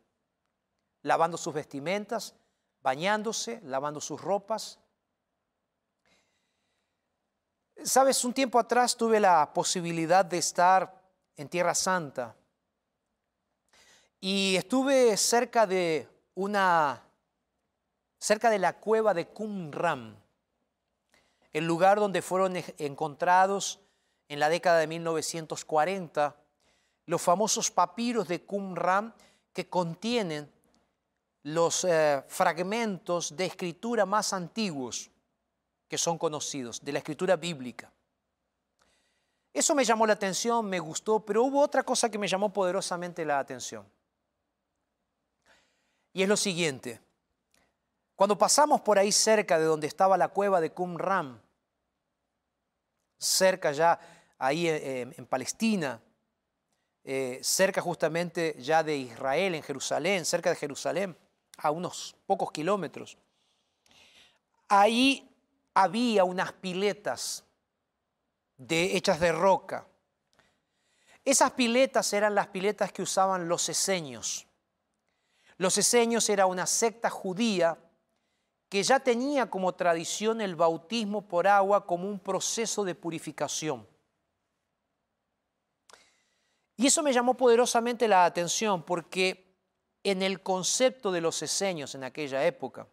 [1.02, 2.34] Lavando sus vestimentas,
[2.82, 4.80] bañándose, lavando sus ropas.
[7.84, 12.34] Sabes, un tiempo atrás tuve la posibilidad de estar en Tierra Santa
[14.20, 17.02] y estuve cerca de una
[18.18, 20.16] cerca de la cueva de Qumran,
[21.52, 23.80] el lugar donde fueron encontrados
[24.28, 26.36] en la década de 1940
[27.06, 29.14] los famosos papiros de Qumran
[29.52, 30.50] que contienen
[31.44, 35.10] los eh, fragmentos de escritura más antiguos
[35.88, 37.90] que son conocidos, de la escritura bíblica.
[39.54, 43.24] Eso me llamó la atención, me gustó, pero hubo otra cosa que me llamó poderosamente
[43.24, 43.86] la atención.
[46.12, 47.00] Y es lo siguiente.
[48.16, 51.40] Cuando pasamos por ahí cerca de donde estaba la cueva de Qumran,
[53.16, 54.00] cerca ya
[54.38, 56.00] ahí en, Palestina,
[57.04, 61.16] eh, cerca justamente ya de Israel, en Jerusalén, cerca de Jerusalén,
[61.58, 63.16] a unos pocos kilómetros,
[64.68, 65.32] ahí
[65.74, 67.44] había unas piletas
[68.56, 69.86] de, hechas de roca.
[71.24, 74.47] Esas piletas eran las piletas que usaban los eseños.
[75.58, 77.76] Los eseños era una secta judía
[78.68, 83.86] que ya tenía como tradición el bautismo por agua como un proceso de purificación.
[86.76, 89.52] Y eso me llamó poderosamente la atención porque
[90.04, 92.86] en el concepto de los eseños en aquella época,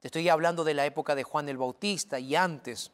[0.00, 2.92] te estoy hablando de la época de Juan el Bautista y antes,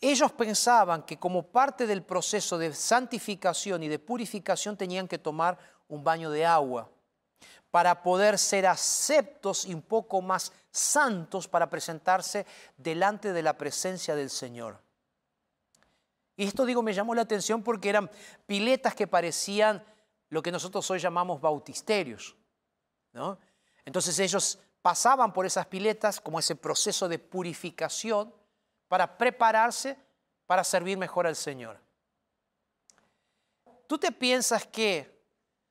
[0.00, 5.58] ellos pensaban que como parte del proceso de santificación y de purificación tenían que tomar
[5.88, 6.90] un baño de agua
[7.70, 14.14] para poder ser aceptos y un poco más santos para presentarse delante de la presencia
[14.16, 14.80] del Señor.
[16.36, 18.10] Y esto digo me llamó la atención porque eran
[18.46, 19.84] piletas que parecían
[20.30, 22.34] lo que nosotros hoy llamamos bautisterios.
[23.12, 23.38] ¿no?
[23.84, 28.32] Entonces ellos pasaban por esas piletas como ese proceso de purificación
[28.90, 29.96] para prepararse
[30.46, 31.78] para servir mejor al Señor.
[33.86, 35.24] ¿Tú te piensas que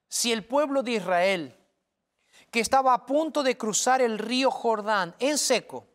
[0.07, 1.57] si el pueblo de Israel,
[2.49, 5.85] que estaba a punto de cruzar el río Jordán en seco,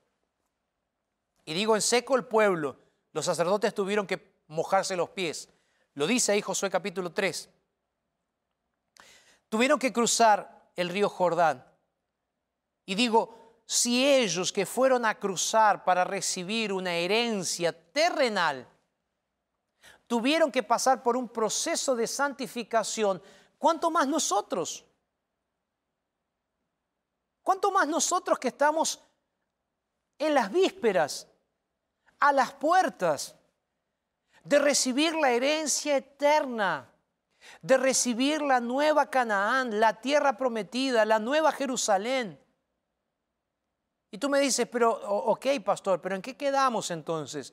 [1.46, 2.76] y digo en seco el pueblo,
[3.12, 5.48] los sacerdotes tuvieron que mojarse los pies,
[5.94, 7.48] lo dice ahí Josué capítulo 3,
[9.48, 11.64] tuvieron que cruzar el río Jordán.
[12.84, 18.68] Y digo, si ellos que fueron a cruzar para recibir una herencia terrenal,
[20.06, 23.22] tuvieron que pasar por un proceso de santificación,
[23.58, 24.84] ¿cuánto más nosotros?
[27.42, 29.00] ¿Cuánto más nosotros que estamos
[30.18, 31.26] en las vísperas,
[32.20, 33.34] a las puertas
[34.44, 36.90] de recibir la herencia eterna,
[37.60, 42.43] de recibir la nueva Canaán, la tierra prometida, la nueva Jerusalén?
[44.14, 47.52] Y tú me dices, pero, ok, pastor, pero ¿en qué quedamos entonces?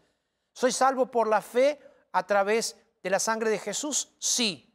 [0.53, 1.79] ¿Soy salvo por la fe
[2.11, 4.09] a través de la sangre de Jesús?
[4.19, 4.71] Sí.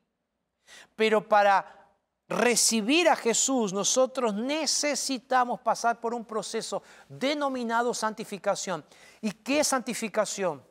[0.96, 1.94] Pero para
[2.26, 8.84] recibir a Jesús, nosotros necesitamos pasar por un proceso denominado santificación.
[9.20, 10.66] ¿Y qué santificación?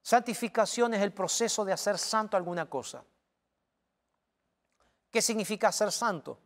[0.00, 3.04] Santificación es el proceso de hacer santo alguna cosa.
[5.10, 6.38] ¿Qué significa ser santo?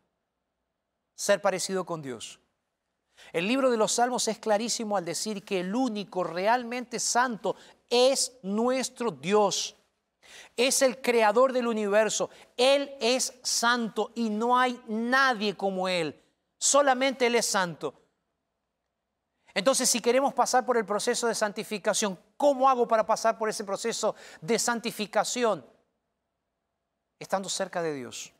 [1.15, 2.41] Ser parecido con Dios.
[3.31, 7.55] El libro de los Salmos es clarísimo al decir que el único realmente santo
[7.89, 9.75] es nuestro Dios.
[10.55, 12.29] Es el creador del universo.
[12.57, 16.21] Él es santo y no hay nadie como Él.
[16.57, 17.93] Solamente Él es santo.
[19.53, 23.63] Entonces, si queremos pasar por el proceso de santificación, ¿cómo hago para pasar por ese
[23.63, 25.65] proceso de santificación?
[27.19, 28.31] Estando cerca de Dios.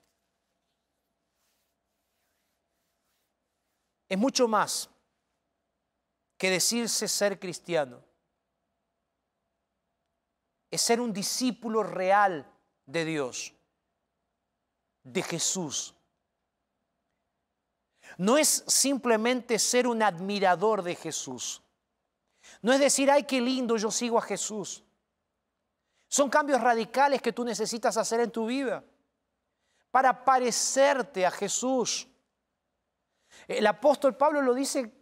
[4.10, 4.90] Es mucho más
[6.38, 8.04] que decirse ser cristiano.
[10.72, 12.52] Es ser un discípulo real
[12.86, 13.54] de Dios,
[15.04, 15.96] de Jesús.
[18.18, 21.62] No es simplemente ser un admirador de Jesús.
[22.62, 24.84] No es decir, ay, qué lindo, yo sigo a Jesús.
[26.08, 28.84] Son cambios radicales que tú necesitas hacer en tu vida
[29.92, 32.08] para parecerte a Jesús.
[33.50, 34.94] El apóstol Pablo lo dice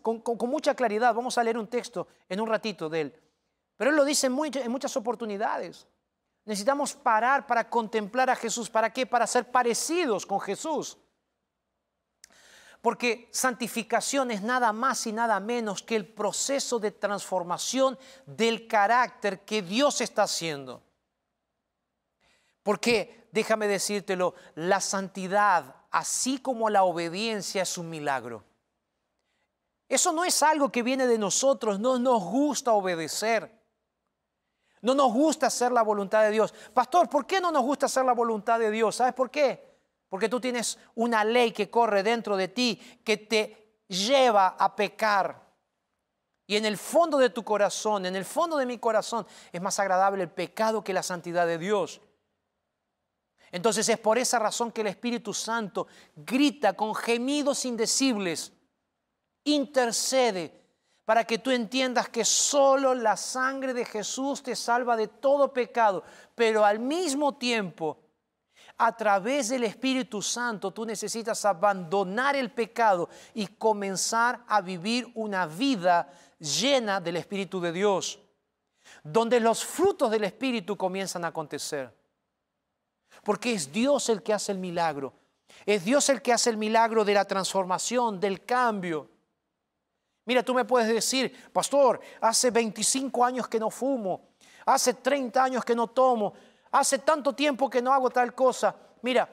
[0.00, 1.14] con, mucha claridad.
[1.14, 3.22] Vamos a leer un texto en un ratito de él.
[3.76, 5.86] Pero él lo dice en, en muchas oportunidades.
[6.46, 8.70] Necesitamos parar para contemplar a Jesús.
[8.70, 9.04] ¿Para qué?
[9.04, 10.96] Para ser parecidos con Jesús.
[12.80, 19.44] Porque santificación es nada más y nada menos que el proceso de transformación del carácter
[19.44, 20.82] que Dios está haciendo.
[22.62, 28.44] Porque, déjame decírtelo, la santidad así como la obediencia es un milagro.
[29.88, 33.50] Eso no es algo que viene de nosotros, no nos gusta obedecer.
[34.82, 36.52] No nos gusta hacer la voluntad de Dios.
[36.74, 38.96] Pastor, ¿por qué no nos gusta hacer la voluntad de Dios?
[38.96, 39.74] ¿Sabes por qué?
[40.10, 45.46] Porque tú tienes una ley que corre dentro de ti que te lleva a pecar.
[46.46, 49.78] Y en el fondo de tu corazón, en el fondo de mi corazón, es más
[49.78, 52.02] agradable el pecado que la santidad de Dios.
[53.52, 58.52] Entonces es por esa razón que el Espíritu Santo grita con gemidos indecibles,
[59.44, 60.66] intercede
[61.04, 66.02] para que tú entiendas que solo la sangre de Jesús te salva de todo pecado,
[66.34, 67.98] pero al mismo tiempo,
[68.76, 75.46] a través del Espíritu Santo, tú necesitas abandonar el pecado y comenzar a vivir una
[75.46, 78.18] vida llena del Espíritu de Dios,
[79.04, 81.94] donde los frutos del Espíritu comienzan a acontecer
[83.26, 85.12] porque es Dios el que hace el milagro.
[85.66, 89.10] Es Dios el que hace el milagro de la transformación, del cambio.
[90.26, 94.28] Mira, tú me puedes decir, pastor, hace 25 años que no fumo,
[94.64, 96.34] Hace 30 años que no tomo.
[96.70, 98.76] Hace tanto tiempo que no hago tal cosa.
[99.02, 99.28] Mira,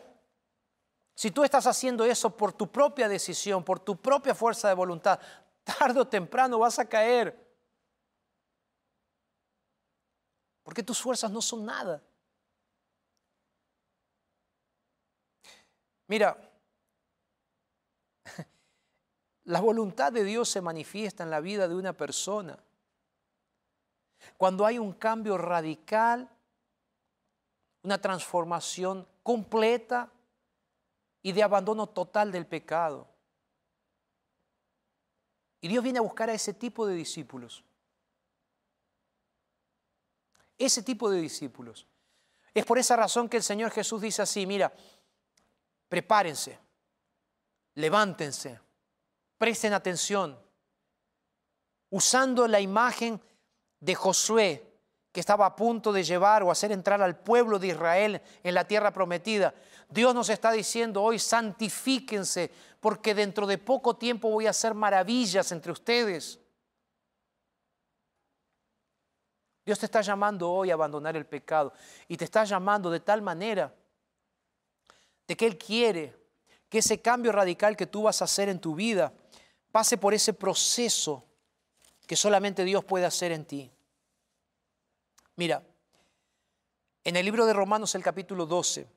[1.14, 5.20] si tú estás haciendo eso por tu propia decisión, por tu propia fuerza de voluntad,
[5.64, 7.36] tarde o temprano vas a caer.
[10.64, 12.02] Porque tus fuerzas no son nada.
[16.14, 16.38] Mira,
[19.46, 22.56] la voluntad de Dios se manifiesta en la vida de una persona.
[24.38, 26.30] Cuando hay un cambio radical,
[27.82, 30.12] una transformación completa
[31.24, 33.08] y de abandono total del pecado.
[35.62, 37.64] Y Dios viene a buscar a ese tipo de discípulos.
[40.60, 41.88] Ese tipo de discípulos.
[42.54, 44.72] Es por esa razón que el Señor Jesús dice así, mira,
[45.94, 46.58] prepárense,
[47.76, 48.60] levántense,
[49.38, 50.36] presten atención,
[51.92, 53.22] usando la imagen
[53.80, 54.74] de Josué,
[55.12, 58.66] que estaba a punto de llevar o hacer entrar al pueblo de Israel en la
[58.66, 59.54] tierra prometida.
[59.88, 65.52] Dios nos está diciendo hoy, santifíquense, porque dentro de poco tiempo voy a hacer maravillas
[65.52, 66.40] entre ustedes.
[69.64, 71.72] Dios te está llamando hoy a abandonar el pecado
[72.08, 73.72] y te está llamando de tal manera
[75.28, 76.16] de que Él quiere
[76.70, 79.14] que ese cambio radical que tú vas a hacer en tu vida
[79.72, 81.24] pase por ese proceso
[82.08, 83.72] que solamente Dios puede hacer en ti.
[85.36, 85.64] Mira,
[87.04, 88.88] en el libro de Romanos el capítulo 12,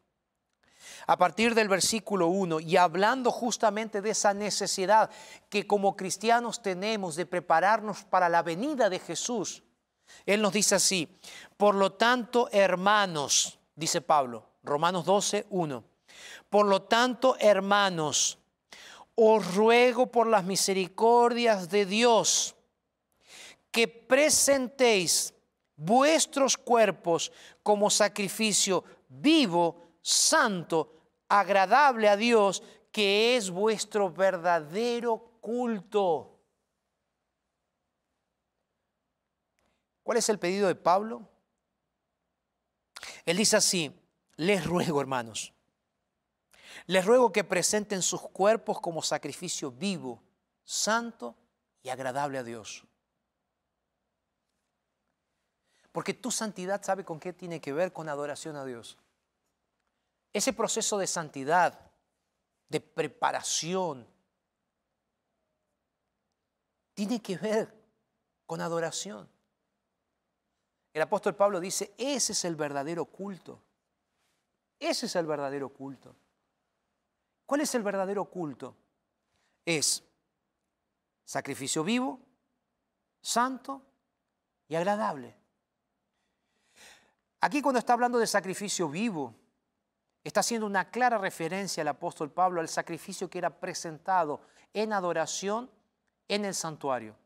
[1.06, 5.10] a partir del versículo 1, y hablando justamente de esa necesidad
[5.48, 9.62] que como cristianos tenemos de prepararnos para la venida de Jesús,
[10.24, 11.08] Él nos dice así,
[11.56, 15.84] por lo tanto, hermanos, dice Pablo, Romanos 12, 1,
[16.48, 18.38] por lo tanto, hermanos,
[19.14, 22.54] os ruego por las misericordias de Dios
[23.70, 25.34] que presentéis
[25.76, 30.92] vuestros cuerpos como sacrificio vivo, santo,
[31.28, 36.40] agradable a Dios, que es vuestro verdadero culto.
[40.02, 41.28] ¿Cuál es el pedido de Pablo?
[43.24, 43.92] Él dice así,
[44.36, 45.52] les ruego hermanos,
[46.86, 50.22] les ruego que presenten sus cuerpos como sacrificio vivo,
[50.64, 51.34] santo
[51.82, 52.84] y agradable a Dios.
[55.92, 58.98] Porque tu santidad sabe con qué tiene que ver con adoración a Dios.
[60.32, 61.90] Ese proceso de santidad,
[62.68, 64.06] de preparación,
[66.92, 67.74] tiene que ver
[68.44, 69.28] con adoración.
[70.92, 73.62] El apóstol Pablo dice, ese es el verdadero culto.
[74.78, 76.14] Ese es el verdadero culto.
[77.46, 78.76] ¿Cuál es el verdadero culto?
[79.64, 80.02] Es
[81.24, 82.20] sacrificio vivo,
[83.20, 83.82] santo
[84.68, 85.34] y agradable.
[87.40, 89.34] Aquí cuando está hablando de sacrificio vivo,
[90.24, 94.40] está haciendo una clara referencia al apóstol Pablo al sacrificio que era presentado
[94.74, 95.70] en adoración
[96.26, 97.16] en el santuario.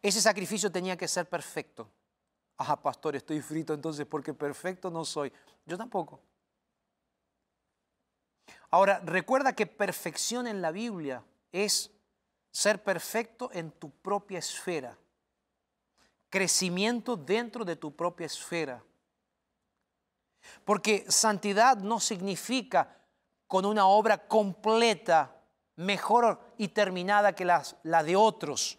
[0.00, 1.90] Ese sacrificio tenía que ser perfecto.
[2.56, 5.32] Ah, pastor, estoy frito entonces porque perfecto no soy.
[5.66, 6.20] Yo tampoco.
[8.70, 11.90] Ahora, recuerda que perfección en la Biblia es
[12.52, 14.96] ser perfecto en tu propia esfera,
[16.28, 18.82] crecimiento dentro de tu propia esfera.
[20.64, 22.96] Porque santidad no significa
[23.46, 25.36] con una obra completa,
[25.76, 28.78] mejor y terminada que la, la de otros.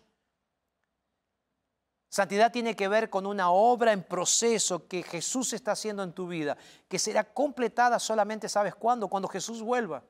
[2.12, 6.28] Santidad tiene que ver con una obra en proceso que Jesús está haciendo en tu
[6.28, 6.58] vida,
[6.90, 9.08] que será completada solamente, ¿sabes cuándo?
[9.08, 10.04] Cuando Jesús vuelva.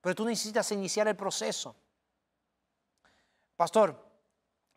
[0.00, 1.74] Pero tú necesitas iniciar el proceso.
[3.56, 4.00] Pastor,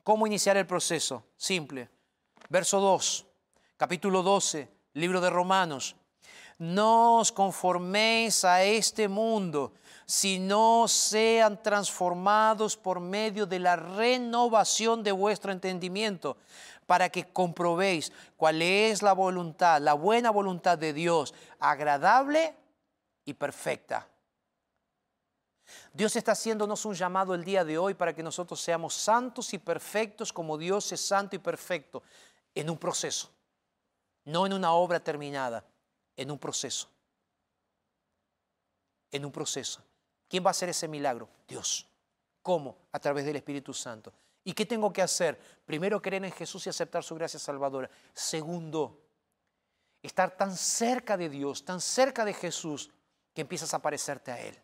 [0.03, 1.23] ¿cómo iniciar el proceso?
[1.37, 1.87] Simple.
[2.49, 3.27] Verso 2,
[3.77, 5.95] capítulo 12, libro de Romanos.
[6.60, 9.72] No os conforméis a este mundo,
[10.05, 16.36] sino sean transformados por medio de la renovación de vuestro entendimiento,
[16.86, 22.53] para que comprobéis cuál es la voluntad, la buena voluntad de Dios, agradable
[23.24, 24.10] y perfecta.
[25.93, 29.60] Dios está haciéndonos un llamado el día de hoy para que nosotros seamos santos y
[29.60, 32.03] perfectos como Dios es santo y perfecto,
[32.53, 33.30] en un proceso,
[34.26, 35.64] no en una obra terminada,
[36.20, 36.89] en un proceso.
[39.09, 39.82] En un proceso.
[40.28, 41.30] ¿Quién va a hacer ese milagro?
[41.47, 41.88] Dios.
[42.41, 42.78] ¿Cómo?
[42.91, 44.11] A través del Espíritu Santo.
[44.43, 45.39] ¿Y qué tengo que hacer?
[45.65, 47.89] Primero, creer en Jesús y aceptar su gracia salvadora.
[48.13, 49.01] Segundo,
[50.03, 52.91] estar tan cerca de Dios, tan cerca de Jesús,
[53.34, 54.61] que empiezas a parecerte a Él.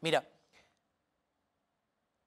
[0.00, 0.28] Mira,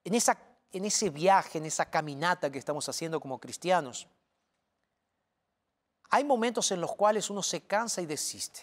[0.05, 0.39] en esa,
[0.71, 4.07] en ese viaje, en esa caminata que estamos haciendo como cristianos,
[6.15, 8.61] hay momentos en los cuales uno se cansa y desiste.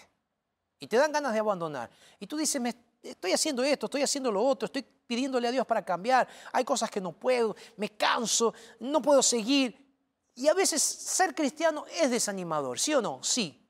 [0.79, 1.91] Y te dan ganas de abandonar.
[2.19, 2.63] Y tú dices,
[3.03, 6.27] estoy haciendo esto, estoy haciendo lo otro, estoy pidiéndole a Dios para cambiar.
[6.51, 9.79] Hay cosas que no puedo, me canso, no puedo seguir.
[10.35, 13.23] Y a veces ser cristiano es desanimador, ¿sí o no?
[13.23, 13.63] Sí.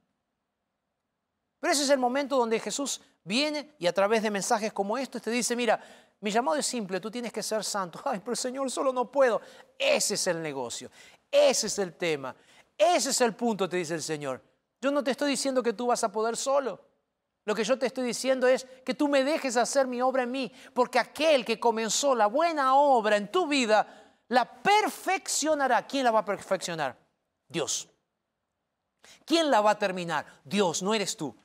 [1.58, 5.20] Pero ese es el momento donde Jesús viene y a través de mensajes como estos
[5.22, 5.82] te dice, mira,
[6.20, 8.00] mi llamado es simple, tú tienes que ser santo.
[8.04, 9.40] Ay, pero Señor, solo no puedo.
[9.76, 10.88] Ese es el negocio,
[11.28, 12.32] ese es el tema,
[12.82, 14.42] ese es el punto, te dice el Señor.
[14.80, 16.80] Yo no te estoy diciendo que tú vas a poder solo.
[17.44, 20.30] Lo que yo te estoy diciendo es que tú me dejes hacer mi obra en
[20.30, 25.86] mí, porque aquel que comenzó la buena obra en tu vida, la perfeccionará.
[25.86, 26.96] ¿Quién la va a perfeccionar?
[27.48, 27.88] Dios.
[29.24, 30.24] ¿Quién la va a terminar?
[30.44, 31.36] Dios, no eres tú.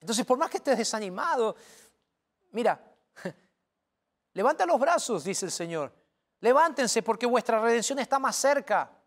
[0.00, 1.56] Entonces, por más que estés desanimado,
[2.52, 2.80] mira,
[4.34, 5.92] levanta los brazos, dice el Señor.
[6.40, 8.97] Levántense porque vuestra redención está más cerca.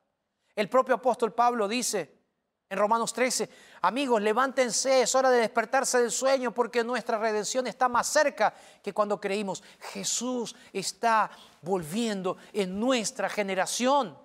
[0.56, 2.22] El propio apóstol Pablo dice,
[2.70, 3.50] en Romanos 13,
[3.82, 8.94] amigos, levántense, es hora de despertarse del sueño porque nuestra redención está más cerca que
[8.94, 9.62] cuando creímos.
[9.92, 11.30] Jesús está
[11.62, 14.18] volviendo en nuestra generación.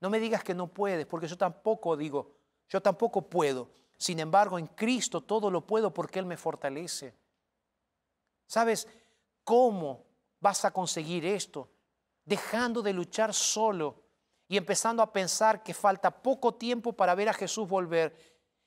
[0.00, 2.34] No me digas que no puedes, porque yo tampoco digo,
[2.68, 3.70] yo tampoco puedo.
[3.98, 7.14] Sin embargo, en Cristo todo lo puedo porque Él me fortalece.
[8.46, 8.88] ¿Sabes
[9.44, 10.06] cómo
[10.40, 11.68] vas a conseguir esto?
[12.28, 14.02] Dejando de luchar solo
[14.48, 18.14] y empezando a pensar que falta poco tiempo para ver a Jesús volver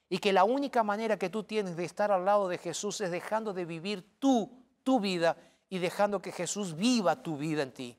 [0.09, 3.11] y que la única manera que tú tienes de estar al lado de Jesús es
[3.11, 4.51] dejando de vivir tú,
[4.83, 5.37] tu vida
[5.69, 7.97] y dejando que Jesús viva tu vida en ti.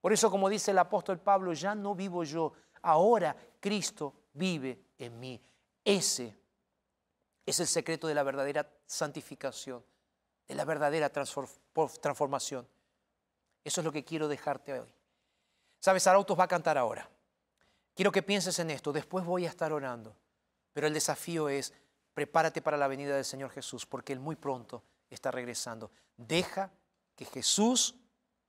[0.00, 2.52] Por eso, como dice el apóstol Pablo, ya no vivo yo,
[2.82, 5.42] ahora Cristo vive en mí.
[5.84, 6.36] Ese
[7.44, 9.84] es el secreto de la verdadera santificación,
[10.46, 12.68] de la verdadera transformación.
[13.64, 14.94] Eso es lo que quiero dejarte hoy.
[15.80, 17.08] Sabes, Arautos va a cantar ahora.
[17.94, 20.14] Quiero que pienses en esto, después voy a estar orando.
[20.72, 21.72] Pero el desafío es,
[22.12, 25.90] prepárate para la venida del Señor Jesús, porque Él muy pronto está regresando.
[26.16, 26.70] Deja
[27.16, 27.94] que Jesús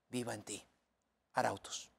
[0.09, 0.65] viva en ti.
[1.33, 1.91] Arautos.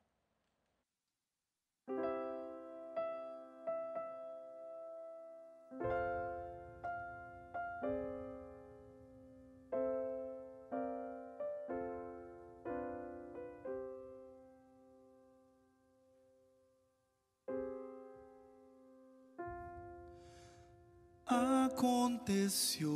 [21.27, 22.89] Aconteció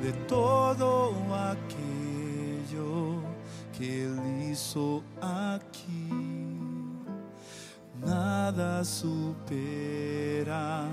[0.02, 3.22] de todo aquello
[3.78, 6.10] que él hizo aquí.
[8.06, 10.86] Nada supera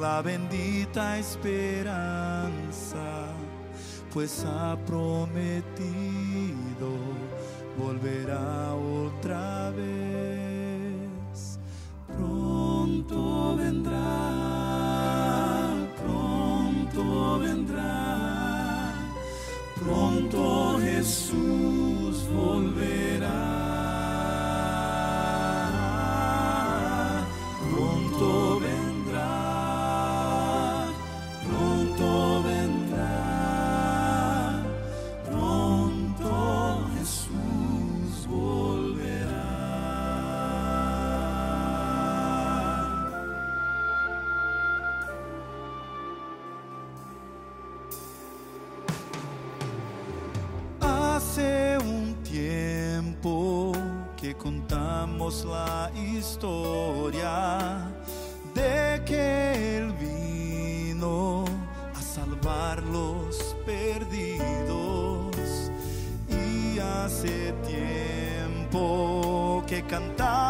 [0.00, 3.26] la bendita esperanza,
[4.12, 6.22] pues ha prometido
[7.78, 10.11] volverá otra vez
[13.02, 13.98] pronto vendrá,
[15.98, 18.94] pronto vendrá,
[19.74, 23.21] pronto Jesús volverá.
[56.22, 57.90] Historia
[58.54, 61.44] de que Él vino
[61.96, 65.32] a salvar los perdidos.
[66.28, 70.41] Y hace tiempo que cantamos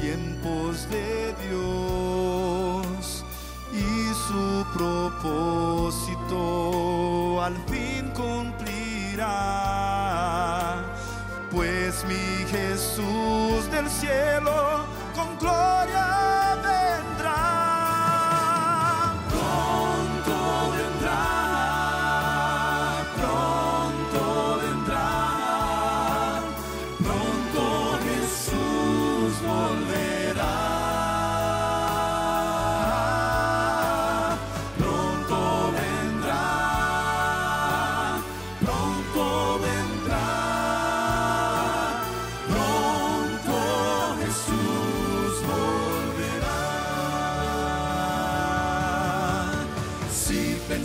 [0.00, 3.24] tiempos de Dios
[3.72, 6.32] y su propósito
[7.42, 9.26] al fin cumplirá.
[11.50, 15.75] Pues mi Jesús del cielo con gloria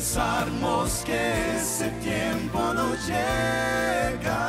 [0.02, 4.40] Si pensamos que ese tiempo no llega.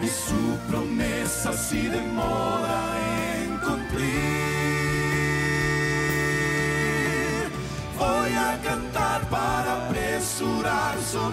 [0.00, 2.96] Y su promesa si demora
[3.44, 4.08] en cumplir,
[7.98, 11.30] voy a cantar para apresurar su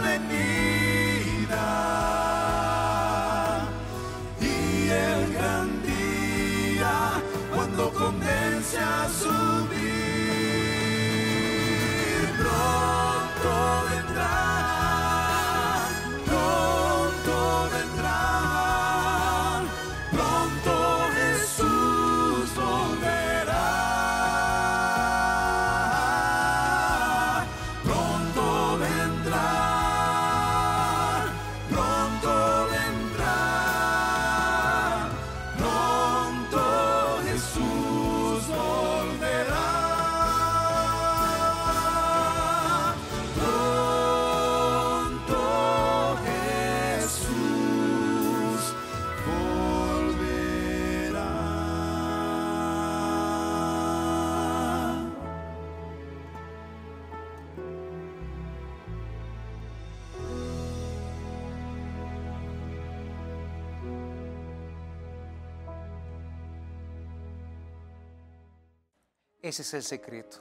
[69.49, 70.37] Ese es el secreto.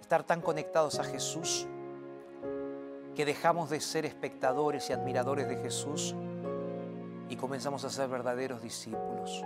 [0.00, 1.68] Estar tan conectados a Jesús
[3.14, 6.12] que dejamos de ser espectadores y admiradores de Jesús
[7.28, 9.44] y comenzamos a ser verdaderos discípulos.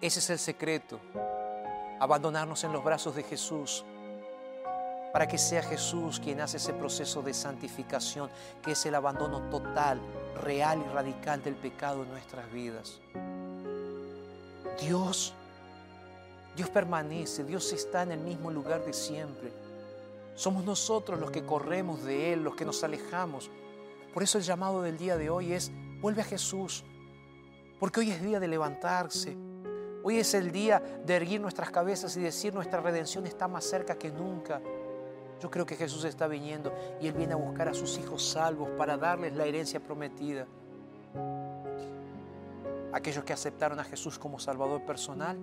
[0.00, 0.98] Ese es el secreto.
[2.00, 3.84] Abandonarnos en los brazos de Jesús
[5.12, 8.30] para que sea Jesús quien hace ese proceso de santificación,
[8.62, 10.00] que es el abandono total,
[10.40, 12.98] real y radical del pecado en nuestras vidas.
[14.80, 15.34] Dios
[16.56, 19.52] Dios permanece, Dios está en el mismo lugar de siempre.
[20.34, 23.50] Somos nosotros los que corremos de Él, los que nos alejamos.
[24.12, 26.84] Por eso el llamado del día de hoy es, vuelve a Jesús,
[27.80, 29.36] porque hoy es día de levantarse.
[30.04, 33.96] Hoy es el día de erguir nuestras cabezas y decir nuestra redención está más cerca
[33.96, 34.60] que nunca.
[35.40, 38.68] Yo creo que Jesús está viniendo y Él viene a buscar a sus hijos salvos
[38.76, 40.46] para darles la herencia prometida.
[42.92, 45.38] Aquellos que aceptaron a Jesús como Salvador personal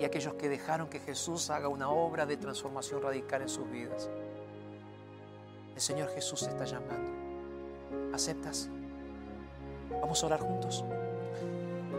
[0.00, 4.08] y aquellos que dejaron que Jesús haga una obra de transformación radical en sus vidas.
[5.74, 7.10] El Señor Jesús te está llamando.
[8.14, 8.70] ¿Aceptas?
[10.00, 10.84] Vamos a orar juntos.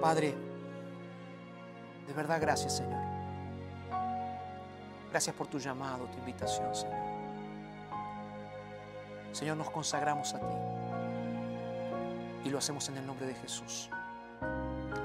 [0.01, 0.33] Padre,
[2.07, 2.99] de verdad gracias Señor.
[5.11, 7.11] Gracias por tu llamado, tu invitación, Señor.
[9.31, 10.55] Señor, nos consagramos a ti
[12.45, 13.89] y lo hacemos en el nombre de Jesús.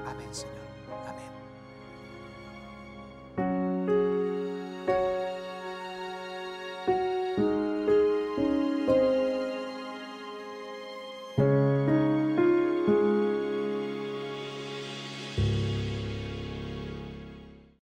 [0.07, 0.66] Amén, Señor.